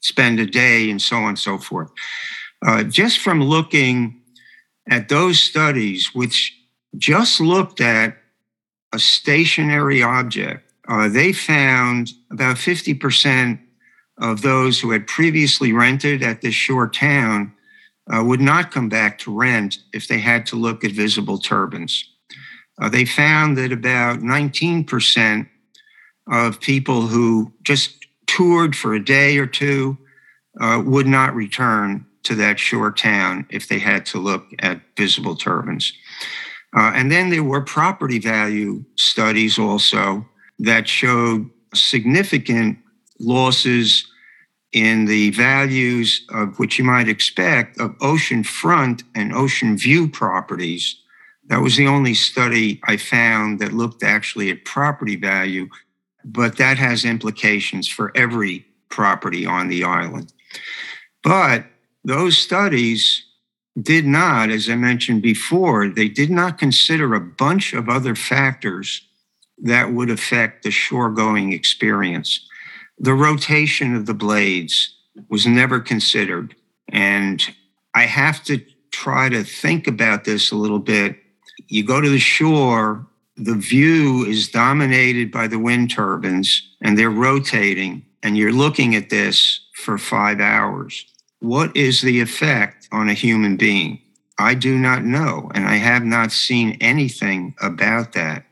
spend 0.00 0.40
a 0.40 0.46
day 0.46 0.90
and 0.90 1.00
so 1.00 1.16
on 1.16 1.30
and 1.30 1.38
so 1.38 1.58
forth? 1.58 1.90
just 2.88 3.18
from 3.18 3.42
looking 3.42 4.22
at 4.88 5.08
those 5.08 5.40
studies, 5.40 6.14
which 6.14 6.56
just 6.96 7.40
looked 7.40 7.80
at 7.80 8.16
a 8.92 8.98
stationary 9.00 10.02
object 10.02 10.71
uh, 10.88 11.08
they 11.08 11.32
found 11.32 12.10
about 12.30 12.56
50% 12.56 13.58
of 14.18 14.42
those 14.42 14.80
who 14.80 14.90
had 14.90 15.06
previously 15.06 15.72
rented 15.72 16.22
at 16.22 16.40
this 16.40 16.54
shore 16.54 16.88
town 16.88 17.52
uh, 18.12 18.22
would 18.22 18.40
not 18.40 18.70
come 18.70 18.88
back 18.88 19.18
to 19.18 19.36
rent 19.36 19.78
if 19.92 20.08
they 20.08 20.18
had 20.18 20.44
to 20.46 20.56
look 20.56 20.84
at 20.84 20.92
visible 20.92 21.38
turbines. 21.38 22.04
Uh, 22.80 22.88
they 22.88 23.04
found 23.04 23.56
that 23.56 23.72
about 23.72 24.18
19% 24.20 25.48
of 26.30 26.60
people 26.60 27.02
who 27.02 27.52
just 27.62 28.06
toured 28.26 28.74
for 28.74 28.94
a 28.94 29.04
day 29.04 29.38
or 29.38 29.46
two 29.46 29.96
uh, 30.60 30.82
would 30.84 31.06
not 31.06 31.34
return 31.34 32.04
to 32.22 32.34
that 32.34 32.58
shore 32.58 32.92
town 32.92 33.46
if 33.50 33.68
they 33.68 33.78
had 33.78 34.06
to 34.06 34.18
look 34.18 34.46
at 34.60 34.80
visible 34.96 35.34
turbines. 35.34 35.92
Uh, 36.76 36.92
and 36.94 37.10
then 37.10 37.30
there 37.30 37.42
were 37.42 37.60
property 37.60 38.18
value 38.18 38.84
studies 38.96 39.58
also 39.58 40.26
that 40.62 40.88
showed 40.88 41.50
significant 41.74 42.78
losses 43.18 44.06
in 44.72 45.04
the 45.04 45.30
values 45.30 46.24
of 46.30 46.58
what 46.58 46.78
you 46.78 46.84
might 46.84 47.08
expect 47.08 47.78
of 47.78 47.94
ocean 48.00 48.42
front 48.42 49.02
and 49.14 49.34
ocean 49.34 49.76
view 49.76 50.08
properties. 50.08 50.96
That 51.48 51.60
was 51.60 51.76
the 51.76 51.88
only 51.88 52.14
study 52.14 52.80
I 52.84 52.96
found 52.96 53.58
that 53.58 53.72
looked 53.72 54.02
actually 54.02 54.50
at 54.50 54.64
property 54.64 55.16
value, 55.16 55.68
but 56.24 56.56
that 56.56 56.78
has 56.78 57.04
implications 57.04 57.88
for 57.88 58.16
every 58.16 58.64
property 58.88 59.44
on 59.44 59.68
the 59.68 59.82
island. 59.84 60.32
But 61.24 61.66
those 62.04 62.38
studies 62.38 63.24
did 63.80 64.06
not, 64.06 64.50
as 64.50 64.70
I 64.70 64.76
mentioned 64.76 65.22
before, 65.22 65.88
they 65.88 66.08
did 66.08 66.30
not 66.30 66.58
consider 66.58 67.14
a 67.14 67.20
bunch 67.20 67.72
of 67.72 67.88
other 67.88 68.14
factors 68.14 69.02
that 69.58 69.92
would 69.92 70.10
affect 70.10 70.62
the 70.62 70.70
shore 70.70 71.10
going 71.10 71.52
experience. 71.52 72.48
The 72.98 73.14
rotation 73.14 73.94
of 73.94 74.06
the 74.06 74.14
blades 74.14 74.94
was 75.28 75.46
never 75.46 75.80
considered. 75.80 76.54
And 76.88 77.42
I 77.94 78.06
have 78.06 78.42
to 78.44 78.64
try 78.90 79.28
to 79.28 79.44
think 79.44 79.86
about 79.86 80.24
this 80.24 80.50
a 80.50 80.56
little 80.56 80.78
bit. 80.78 81.16
You 81.68 81.84
go 81.84 82.00
to 82.00 82.08
the 82.08 82.18
shore, 82.18 83.06
the 83.36 83.54
view 83.54 84.24
is 84.24 84.48
dominated 84.48 85.30
by 85.30 85.48
the 85.48 85.58
wind 85.58 85.90
turbines 85.90 86.62
and 86.80 86.98
they're 86.98 87.10
rotating, 87.10 88.04
and 88.22 88.36
you're 88.36 88.52
looking 88.52 88.94
at 88.94 89.10
this 89.10 89.60
for 89.74 89.98
five 89.98 90.40
hours. 90.40 91.06
What 91.40 91.76
is 91.76 92.02
the 92.02 92.20
effect 92.20 92.88
on 92.92 93.08
a 93.08 93.14
human 93.14 93.56
being? 93.56 94.00
I 94.38 94.54
do 94.54 94.78
not 94.78 95.04
know, 95.04 95.50
and 95.54 95.66
I 95.66 95.76
have 95.76 96.04
not 96.04 96.32
seen 96.32 96.76
anything 96.80 97.54
about 97.60 98.12
that. 98.12 98.44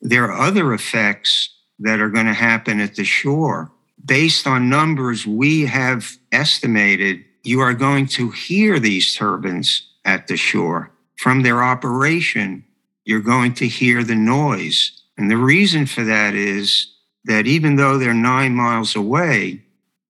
There 0.00 0.24
are 0.24 0.46
other 0.46 0.72
effects 0.72 1.50
that 1.78 2.00
are 2.00 2.10
going 2.10 2.26
to 2.26 2.34
happen 2.34 2.80
at 2.80 2.94
the 2.94 3.04
shore. 3.04 3.70
Based 4.04 4.46
on 4.46 4.70
numbers 4.70 5.26
we 5.26 5.66
have 5.66 6.16
estimated, 6.32 7.24
you 7.42 7.60
are 7.60 7.74
going 7.74 8.06
to 8.06 8.30
hear 8.30 8.78
these 8.78 9.14
turbines 9.14 9.86
at 10.04 10.26
the 10.26 10.36
shore. 10.36 10.90
From 11.16 11.42
their 11.42 11.62
operation, 11.62 12.64
you're 13.04 13.20
going 13.20 13.54
to 13.54 13.68
hear 13.68 14.02
the 14.02 14.14
noise. 14.14 14.92
And 15.18 15.30
the 15.30 15.36
reason 15.36 15.86
for 15.86 16.04
that 16.04 16.34
is 16.34 16.94
that 17.24 17.46
even 17.46 17.76
though 17.76 17.98
they're 17.98 18.14
nine 18.14 18.54
miles 18.54 18.96
away, 18.96 19.62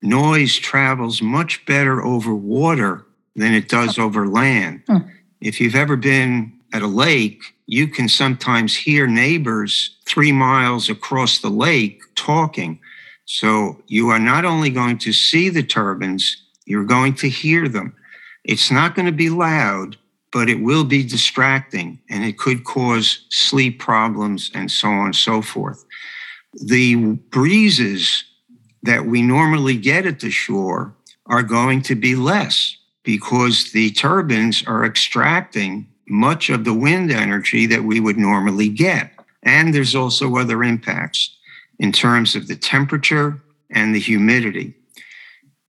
noise 0.03 0.57
travels 0.57 1.21
much 1.21 1.65
better 1.67 2.03
over 2.03 2.35
water 2.35 3.05
than 3.35 3.55
it 3.55 3.69
does 3.69 3.99
over 3.99 4.29
land. 4.29 4.83
Hmm. 4.87 4.99
If 5.41 5.61
you've 5.61 5.75
ever 5.75 5.97
been 5.97 6.60
at 6.73 6.83
a 6.83 6.87
lake, 6.87 7.43
you 7.67 7.89
can 7.89 8.09
sometimes 8.09 8.77
hear 8.77 9.07
neighbors 9.07 9.97
three 10.07 10.33
miles 10.33 10.89
across 10.89 11.39
the 11.39 11.51
lake 11.51 12.03
talking. 12.15 12.81
So 13.25 13.83
you 13.87 14.09
are 14.09 14.19
not 14.19 14.45
only 14.45 14.71
going 14.71 14.99
to 14.99 15.13
see 15.13 15.49
the 15.49 15.63
turbines, 15.63 16.37
you're 16.67 16.85
going 16.85 17.15
to 17.15 17.29
hear 17.29 17.69
them. 17.69 17.95
It's 18.45 18.71
not 18.71 18.95
going 18.95 19.07
to 19.07 19.13
be 19.13 19.31
loud, 19.31 19.97
but 20.33 20.49
it 20.49 20.61
will 20.61 20.85
be 20.85 21.03
distracting 21.03 22.01
and 22.09 22.25
it 22.25 22.39
could 22.39 22.65
cause 22.65 23.27
sleep 23.31 23.79
problems 23.79 24.51
and 24.55 24.71
so 24.71 24.89
on 24.89 25.07
and 25.07 25.17
so 25.17 25.43
forth. 25.43 25.85
The 26.55 26.97
breezes 27.31 28.25
that 28.83 29.07
we 29.07 29.23
normally 29.23 29.77
get 29.77 30.07
at 30.07 30.21
the 30.21 30.31
shore 30.31 30.95
are 31.27 31.43
going 31.43 31.83
to 31.83 31.95
be 31.95 32.15
less 32.15 32.77
because 33.03 33.73
the 33.73 33.91
turbines 33.91 34.65
are 34.67 34.85
extracting 34.85 35.87
much 36.11 36.51
of 36.51 36.65
the 36.65 36.75
wind 36.75 37.11
energy 37.11 37.67
that 37.67 37.85
we 37.85 38.01
would 38.01 38.19
normally 38.19 38.69
get. 38.69 39.13
And 39.43 39.73
there's 39.73 39.95
also 39.95 40.37
other 40.37 40.63
impacts 40.63 41.37
in 41.79 41.93
terms 41.93 42.37
of 42.37 42.49
the 42.49 42.57
temperature 42.57 43.41
and 43.71 43.95
the 43.95 44.01
humidity. 44.01 44.75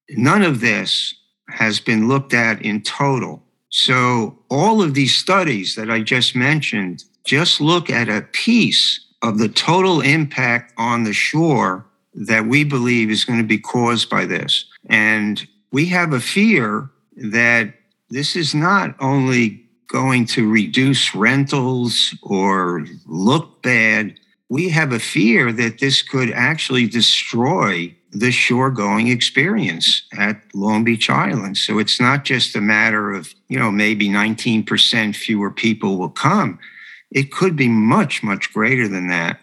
None 0.10 0.42
of 0.42 0.60
this 0.60 1.14
has 1.50 1.80
been 1.80 2.08
looked 2.08 2.34
at 2.34 2.62
in 2.62 2.82
total. 2.82 3.44
So, 3.70 4.38
all 4.50 4.82
of 4.82 4.94
these 4.94 5.16
studies 5.16 5.76
that 5.76 5.90
I 5.90 6.02
just 6.02 6.36
mentioned 6.36 7.06
just 7.24 7.62
look 7.62 7.90
at 7.90 8.10
a 8.10 8.28
piece 8.34 9.06
of 9.22 9.38
the 9.38 9.48
total 9.48 10.02
impact 10.02 10.74
on 10.78 11.04
the 11.04 11.14
shore 11.14 11.86
that 12.14 12.46
we 12.46 12.66
believe 12.66 13.10
is 13.10 13.24
going 13.24 13.40
to 13.40 13.48
be 13.48 13.60
caused 13.60 14.10
by 14.10 14.26
this. 14.26 14.66
And 14.88 15.48
we 15.72 15.86
have 15.86 16.12
a 16.12 16.20
fear 16.20 16.90
that 17.16 17.74
this 18.10 18.36
is 18.36 18.54
not 18.54 18.96
only 19.00 19.61
going 19.92 20.26
to 20.26 20.50
reduce 20.50 21.14
rentals 21.14 22.16
or 22.22 22.86
look 23.06 23.62
bad. 23.62 24.18
We 24.50 24.70
have 24.70 24.94
a 24.94 25.00
fear 25.00 25.52
that 25.52 25.80
this 25.80 26.02
could 26.02 26.32
actually 26.32 26.88
destroy 26.88 27.96
the 28.12 28.32
shore 28.32 28.72
going 28.72 29.08
experience 29.08 30.04
at 30.18 30.42
Long 30.54 30.84
Beach 30.84 31.10
Island. 31.10 31.58
So 31.58 31.80
it's 31.80 32.00
not 32.00 32.26
just 32.26 32.56
a 32.56 32.62
matter 32.62 33.12
of, 33.12 33.34
you 33.48 33.58
know, 33.60 33.72
maybe 33.72 34.10
19% 34.10 35.16
fewer 35.16 35.52
people 35.52 35.98
will 35.98 36.10
come. 36.10 36.60
It 37.10 37.32
could 37.32 37.56
be 37.56 37.68
much, 37.68 38.24
much 38.24 38.54
greater 38.54 38.88
than 38.88 39.08
that. 39.08 39.40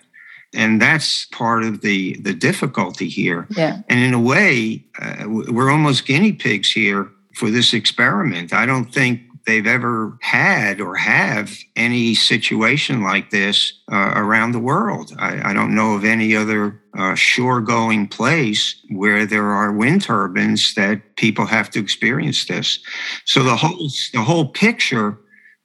And 0.55 0.81
that's 0.81 1.27
part 1.27 1.65
of 1.65 1.83
the, 1.83 2.17
the 2.17 2.33
difficulty 2.33 3.09
here. 3.09 3.47
Yeah. 3.51 3.81
And 3.89 4.01
in 4.01 4.15
a 4.15 4.21
way, 4.21 4.85
uh, 5.01 5.25
we're 5.27 5.71
almost 5.71 6.07
guinea 6.07 6.33
pigs 6.33 6.73
here 6.73 7.11
for 7.35 7.51
this 7.51 7.75
experiment. 7.75 8.53
I 8.53 8.67
don't 8.67 8.93
think 8.93 9.21
they've 9.49 9.67
ever 9.67 10.19
had 10.21 10.79
or 10.79 10.95
have 10.95 11.57
any 11.75 12.15
situation 12.15 13.03
like 13.03 13.31
this 13.31 13.73
uh, 13.91 14.13
around 14.15 14.53
the 14.53 14.59
world. 14.59 15.15
I, 15.19 15.51
I, 15.51 15.55
don't 15.55 15.75
know 15.75 15.95
of 15.95 16.05
any 16.05 16.37
other 16.37 16.79
uh, 16.99 17.15
shore 17.15 17.63
going 17.63 18.09
place 18.09 18.77
where 18.91 19.25
there 19.25 19.47
are 19.47 19.73
wind 19.73 20.03
turbines 20.03 20.75
that 20.75 21.17
people 21.17 21.47
have 21.47 21.71
to 21.71 21.81
experience 21.81 22.45
this. 22.45 22.79
So 23.25 23.43
the 23.43 23.57
whole 23.57 23.89
the 24.13 24.23
whole 24.23 24.49
picture 24.49 25.19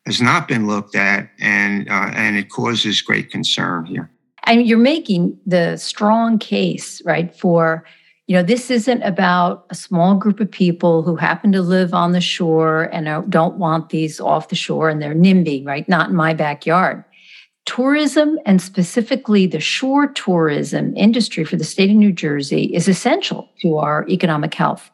has 0.05 0.21
not 0.21 0.47
been 0.47 0.65
looked 0.65 0.95
at, 0.95 1.29
and 1.41 1.89
uh, 1.89 2.11
and 2.13 2.37
it 2.37 2.49
causes 2.49 3.01
great 3.01 3.31
concern 3.31 3.85
here. 3.85 4.09
And 4.45 4.65
you're 4.65 4.77
making 4.77 5.37
the 5.45 5.75
strong 5.75 6.39
case, 6.39 7.01
right, 7.03 7.35
for 7.35 7.83
you 8.27 8.35
know, 8.35 8.43
this 8.43 8.71
isn't 8.71 9.01
about 9.01 9.65
a 9.69 9.75
small 9.75 10.15
group 10.15 10.39
of 10.39 10.49
people 10.49 11.03
who 11.03 11.15
happen 11.15 11.51
to 11.51 11.61
live 11.61 11.93
on 11.93 12.13
the 12.13 12.21
shore 12.21 12.83
and 12.93 13.29
don't 13.29 13.57
want 13.57 13.89
these 13.89 14.19
off 14.19 14.47
the 14.47 14.55
shore 14.55 14.89
and 14.89 15.01
they're 15.01 15.13
NIMBY, 15.13 15.65
right? 15.65 15.87
Not 15.89 16.09
in 16.09 16.15
my 16.15 16.33
backyard. 16.33 17.03
Tourism 17.65 18.39
and 18.45 18.61
specifically 18.61 19.45
the 19.45 19.59
shore 19.59 20.07
tourism 20.07 20.95
industry 20.95 21.43
for 21.43 21.55
the 21.57 21.63
state 21.63 21.89
of 21.89 21.95
New 21.95 22.11
Jersey 22.11 22.65
is 22.73 22.87
essential 22.87 23.49
to 23.61 23.77
our 23.77 24.05
economic 24.09 24.53
health. 24.53 24.89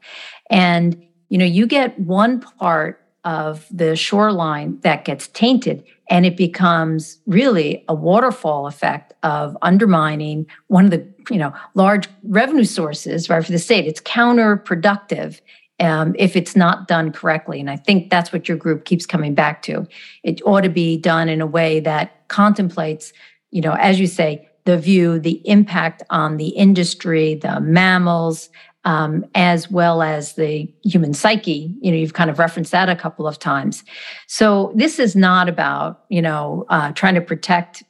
And, 0.49 1.03
you 1.29 1.37
know, 1.37 1.45
you 1.45 1.67
get 1.67 1.99
one 1.99 2.41
part 2.41 3.03
of 3.25 3.67
the 3.69 3.95
shoreline 3.95 4.79
that 4.81 5.05
gets 5.05 5.27
tainted 5.29 5.83
and 6.09 6.25
it 6.25 6.35
becomes 6.35 7.19
really 7.27 7.83
a 7.87 7.93
waterfall 7.93 8.65
effect 8.67 9.13
of 9.23 9.57
undermining 9.61 10.45
one 10.67 10.85
of 10.85 10.91
the 10.91 11.07
you 11.29 11.37
know 11.37 11.53
large 11.75 12.07
revenue 12.23 12.63
sources 12.63 13.29
right 13.29 13.45
for 13.45 13.51
the 13.51 13.59
state. 13.59 13.85
It's 13.85 14.01
counterproductive 14.01 15.41
um, 15.79 16.15
if 16.17 16.35
it's 16.35 16.55
not 16.55 16.87
done 16.87 17.11
correctly 17.11 17.59
and 17.59 17.69
i 17.69 17.77
think 17.77 18.09
that's 18.09 18.33
what 18.33 18.47
your 18.47 18.57
group 18.57 18.85
keeps 18.85 19.05
coming 19.05 19.33
back 19.33 19.61
to. 19.63 19.87
It 20.23 20.41
ought 20.45 20.61
to 20.61 20.69
be 20.69 20.97
done 20.97 21.29
in 21.29 21.41
a 21.41 21.47
way 21.47 21.79
that 21.81 22.27
contemplates 22.29 23.13
you 23.51 23.61
know 23.61 23.73
as 23.73 23.99
you 23.99 24.07
say 24.07 24.47
the 24.65 24.77
view 24.77 25.19
the 25.19 25.41
impact 25.47 26.03
on 26.09 26.37
the 26.37 26.49
industry 26.49 27.35
the 27.35 27.59
mammals 27.59 28.49
um, 28.89 29.23
as 29.35 29.69
well 29.69 30.01
as 30.01 30.33
the 30.33 30.67
human 30.83 31.13
psyche. 31.13 31.71
You 31.79 31.91
know, 31.91 31.97
you've 31.97 32.15
kind 32.15 32.31
of 32.31 32.39
referenced 32.39 32.71
that 32.71 32.89
a 32.89 32.95
couple 32.95 33.27
of 33.27 33.37
times. 33.37 33.83
So 34.25 34.71
this 34.73 34.97
is 34.97 35.15
not 35.15 35.47
about 35.47 36.05
you 36.09 36.23
know 36.23 36.65
uh, 36.69 36.91
trying 36.93 37.13
to 37.13 37.21
protect 37.21 37.83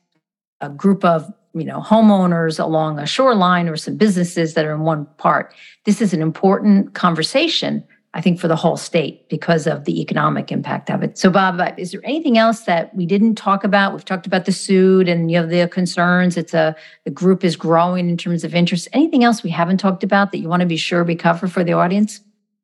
a 0.59 0.67
group 0.67 1.05
of 1.05 1.31
you 1.53 1.63
know 1.63 1.79
homeowners 1.79 2.61
along 2.61 2.99
a 2.99 3.05
shoreline 3.05 3.69
or 3.69 3.77
some 3.77 3.95
businesses 3.95 4.55
that 4.55 4.65
are 4.65 4.73
in 4.73 4.81
one 4.81 5.05
part. 5.17 5.53
This 5.85 6.01
is 6.01 6.13
an 6.13 6.21
important 6.21 6.95
conversation 6.95 7.87
I 8.15 8.21
think, 8.21 8.39
for 8.39 8.47
the 8.47 8.55
whole 8.55 8.75
state 8.75 9.29
because 9.29 9.67
of 9.67 9.85
the 9.85 10.01
economic 10.01 10.51
impact 10.51 10.89
of 10.89 11.03
it. 11.03 11.17
So, 11.17 11.29
Bob, 11.29 11.59
uh, 11.59 11.73
is 11.77 11.91
there 11.91 12.01
anything 12.03 12.39
else 12.39 12.61
that 12.61 12.93
we 12.95 13.05
didn't 13.05 13.35
talk 13.35 13.63
about? 13.63 13.93
We've 13.93 14.03
talked 14.03 14.25
about 14.25 14.45
the 14.45 14.51
suit 14.51 15.07
and 15.07 15.29
you 15.29 15.39
know 15.39 15.45
the 15.45 15.67
concerns. 15.67 16.35
It's 16.35 16.55
a 16.55 16.75
the 17.05 17.11
group 17.11 17.43
is 17.43 17.55
growing 17.55 18.09
in 18.09 18.17
terms 18.17 18.43
of 18.43 18.55
interest. 18.55 18.87
Anything 18.93 19.23
else 19.23 19.43
we 19.43 19.51
haven't 19.51 19.77
talked 19.77 20.03
about 20.03 20.31
that 20.31 20.39
you 20.39 20.49
want 20.49 20.61
to 20.61 20.65
be 20.65 20.77
sure 20.77 21.03
we 21.03 21.15
cover 21.15 21.47
for 21.47 21.63
the 21.63 21.73
audience? 21.73 22.21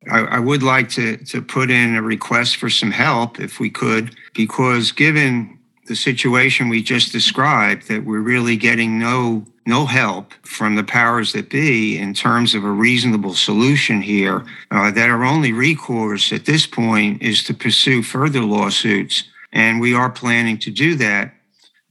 I, 0.10 0.22
I 0.22 0.40
would 0.40 0.64
like 0.64 0.90
to 0.92 1.18
to 1.18 1.42
put 1.44 1.70
in 1.70 1.96
a 1.96 2.02
request 2.02 2.56
for 2.56 2.70
some 2.70 2.92
help 2.92 3.40
if 3.40 3.60
we 3.60 3.70
could, 3.70 4.16
because 4.34 4.92
given 4.92 5.60
the 5.86 5.96
situation 5.96 6.70
we 6.70 6.82
just 6.82 7.12
described, 7.12 7.88
that 7.88 8.04
we're 8.04 8.20
really 8.20 8.58
getting 8.58 8.98
no 8.98 9.46
no 9.66 9.86
help 9.86 10.34
from 10.44 10.76
the 10.76 10.84
powers 10.84 11.34
that 11.34 11.50
be 11.50 11.98
in 11.98 12.14
terms 12.14 12.54
of 12.54 12.64
a 12.64 12.70
reasonable 12.70 13.34
solution 13.34 14.02
here, 14.02 14.46
uh, 14.72 14.92
that 14.92 15.10
our 15.10 15.24
only 15.24 15.52
recourse 15.52 16.32
at 16.32 16.46
this 16.46 16.68
point 16.68 17.22
is 17.22 17.44
to 17.44 17.54
pursue 17.54 18.04
further 18.04 18.42
lawsuits. 18.42 19.24
And 19.52 19.80
we 19.80 19.94
are 19.94 20.10
planning 20.10 20.58
to 20.60 20.72
do 20.72 20.96
that. 20.96 21.34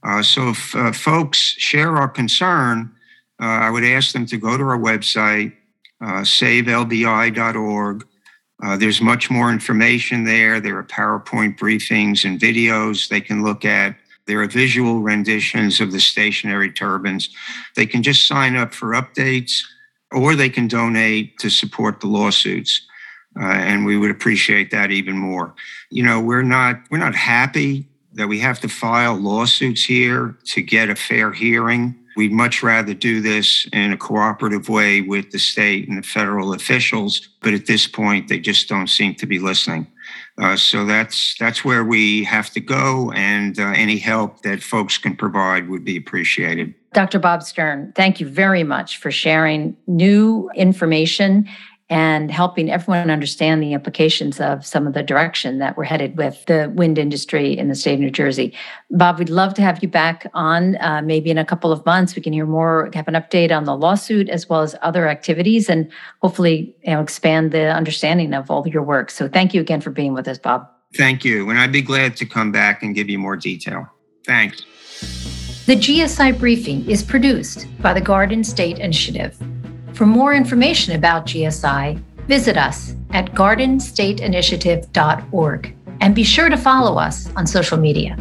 Uh, 0.03 0.21
so 0.21 0.49
if 0.49 0.75
uh, 0.75 0.91
folks 0.91 1.39
share 1.39 1.97
our 1.97 2.07
concern, 2.07 2.91
uh, 3.41 3.45
I 3.45 3.69
would 3.69 3.83
ask 3.83 4.13
them 4.13 4.25
to 4.27 4.37
go 4.37 4.55
to 4.55 4.63
our 4.63 4.77
website, 4.77 5.53
uh, 5.99 6.21
savelbi.org. 6.21 8.07
Uh, 8.63 8.77
there's 8.77 9.01
much 9.01 9.29
more 9.29 9.51
information 9.51 10.23
there. 10.23 10.61
There 10.61 10.77
are 10.77 10.83
PowerPoint 10.83 11.57
briefings 11.57 12.23
and 12.23 12.39
videos 12.39 13.09
they 13.09 13.19
can 13.19 13.43
look 13.43 13.65
at. 13.65 13.97
There 14.27 14.41
are 14.41 14.47
visual 14.47 15.01
renditions 15.01 15.79
of 15.79 15.91
the 15.91 15.99
stationary 15.99 16.71
turbines. 16.71 17.29
They 17.75 17.85
can 17.85 18.03
just 18.03 18.27
sign 18.27 18.55
up 18.55 18.73
for 18.73 18.89
updates 18.89 19.61
or 20.11 20.35
they 20.35 20.49
can 20.49 20.67
donate 20.67 21.37
to 21.39 21.49
support 21.49 21.99
the 21.99 22.07
lawsuits. 22.07 22.81
Uh, 23.39 23.45
and 23.45 23.85
we 23.85 23.97
would 23.97 24.11
appreciate 24.11 24.71
that 24.71 24.91
even 24.91 25.17
more. 25.17 25.53
You 25.91 26.03
know, 26.03 26.21
we're 26.21 26.41
not 26.41 26.79
we're 26.89 26.97
not 26.97 27.15
happy 27.15 27.87
that 28.13 28.27
we 28.27 28.39
have 28.39 28.61
to 28.61 28.69
file 28.69 29.15
lawsuits 29.15 29.83
here 29.83 30.37
to 30.45 30.61
get 30.61 30.89
a 30.89 30.95
fair 30.95 31.33
hearing. 31.33 31.95
We'd 32.15 32.31
much 32.31 32.63
rather 32.63 32.93
do 32.93 33.19
this 33.19 33.67
in 33.73 33.91
a 33.91 33.97
cooperative 33.97 34.69
way 34.69 35.01
with 35.01 35.31
the 35.31 35.39
state 35.39 35.89
and 35.89 35.97
the 35.97 36.07
federal 36.07 36.53
officials, 36.53 37.27
but 37.41 37.53
at 37.53 37.65
this 37.65 37.87
point, 37.87 38.29
they 38.29 38.39
just 38.39 38.69
don't 38.69 38.87
seem 38.87 39.15
to 39.15 39.25
be 39.25 39.37
listening. 39.37 39.87
Uh, 40.37 40.57
so 40.57 40.85
that's 40.85 41.35
that's 41.39 41.63
where 41.63 41.83
we 41.83 42.23
have 42.25 42.49
to 42.49 42.59
go, 42.59 43.11
and 43.15 43.57
uh, 43.57 43.67
any 43.67 43.97
help 43.97 44.41
that 44.41 44.61
folks 44.61 44.97
can 44.97 45.15
provide 45.15 45.69
would 45.69 45.85
be 45.85 45.95
appreciated. 45.95 46.73
Dr. 46.91 47.19
Bob 47.19 47.43
Stern, 47.43 47.93
thank 47.95 48.19
you 48.19 48.27
very 48.27 48.63
much 48.63 48.97
for 48.97 49.11
sharing 49.11 49.77
new 49.87 50.49
information 50.55 51.47
and 51.89 52.31
helping 52.31 52.71
everyone 52.71 53.11
understand 53.11 53.61
the 53.61 53.73
implications 53.73 54.39
of 54.39 54.65
some 54.65 54.87
of 54.87 54.93
the 54.93 55.03
direction 55.03 55.59
that 55.59 55.77
we're 55.77 55.83
headed 55.83 56.17
with 56.17 56.43
the 56.45 56.71
wind 56.75 56.97
industry 56.97 57.55
in 57.55 57.67
the 57.67 57.75
state 57.75 57.93
of 57.95 57.99
New 57.99 58.09
Jersey. 58.09 58.53
Bob, 58.89 59.19
we'd 59.19 59.29
love 59.29 59.53
to 59.53 59.61
have 59.61 59.81
you 59.83 59.87
back 59.87 60.25
on 60.33 60.77
uh, 60.77 61.01
maybe 61.03 61.29
in 61.29 61.37
a 61.37 61.45
couple 61.45 61.71
of 61.71 61.85
months. 61.85 62.15
We 62.15 62.23
can 62.23 62.33
hear 62.33 62.47
more, 62.47 62.89
have 62.93 63.07
an 63.07 63.13
update 63.13 63.55
on 63.55 63.65
the 63.65 63.75
lawsuit 63.75 64.29
as 64.29 64.49
well 64.49 64.61
as 64.61 64.75
other 64.81 65.07
activities, 65.07 65.69
and 65.69 65.91
hopefully 66.21 66.75
you 66.83 66.93
know, 66.93 67.01
expand 67.01 67.51
the 67.51 67.71
understanding 67.71 68.33
of 68.33 68.49
all 68.49 68.61
of 68.61 68.73
your 68.73 68.83
work. 68.83 69.11
So 69.11 69.27
thank 69.27 69.53
you 69.53 69.61
again 69.61 69.81
for 69.81 69.91
being 69.91 70.13
with 70.13 70.27
us, 70.27 70.39
Bob. 70.39 70.67
Thank 70.95 71.23
you. 71.23 71.49
And 71.49 71.59
I'd 71.59 71.71
be 71.71 71.81
glad 71.81 72.15
to 72.17 72.25
come 72.25 72.51
back 72.51 72.81
and 72.81 72.95
give 72.95 73.09
you 73.09 73.19
more 73.19 73.35
detail. 73.35 73.87
Thanks. 74.25 74.63
The 75.65 75.75
GSI 75.75 76.39
briefing 76.39 76.89
is 76.89 77.03
produced 77.03 77.67
by 77.81 77.93
the 77.93 78.01
Garden 78.01 78.43
State 78.43 78.79
Initiative. 78.79 79.37
For 79.95 80.05
more 80.05 80.33
information 80.33 80.93
about 80.93 81.25
GSI, 81.25 81.97
visit 82.27 82.57
us 82.57 82.93
at 83.11 83.33
gardenstateinitiative.org 83.33 85.75
and 86.01 86.13
be 86.13 86.23
sure 86.23 86.49
to 86.49 86.57
follow 86.57 86.99
us 86.99 87.33
on 87.37 87.47
social 87.47 87.77
media. 87.77 88.17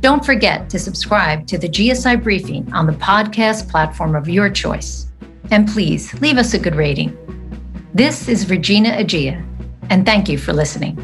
Don't 0.00 0.24
forget 0.24 0.68
to 0.70 0.78
subscribe 0.80 1.46
to 1.46 1.56
the 1.56 1.68
GSI 1.68 2.20
briefing 2.20 2.68
on 2.72 2.88
the 2.88 2.94
podcast 2.94 3.70
platform 3.70 4.16
of 4.16 4.28
your 4.28 4.50
choice. 4.50 5.06
And 5.52 5.68
please 5.68 6.12
leave 6.20 6.36
us 6.36 6.54
a 6.54 6.58
good 6.58 6.74
rating. 6.74 7.16
This 7.94 8.28
is 8.28 8.50
Regina 8.50 8.90
Egea, 8.90 9.40
and 9.90 10.04
thank 10.04 10.28
you 10.28 10.36
for 10.36 10.52
listening. 10.52 10.96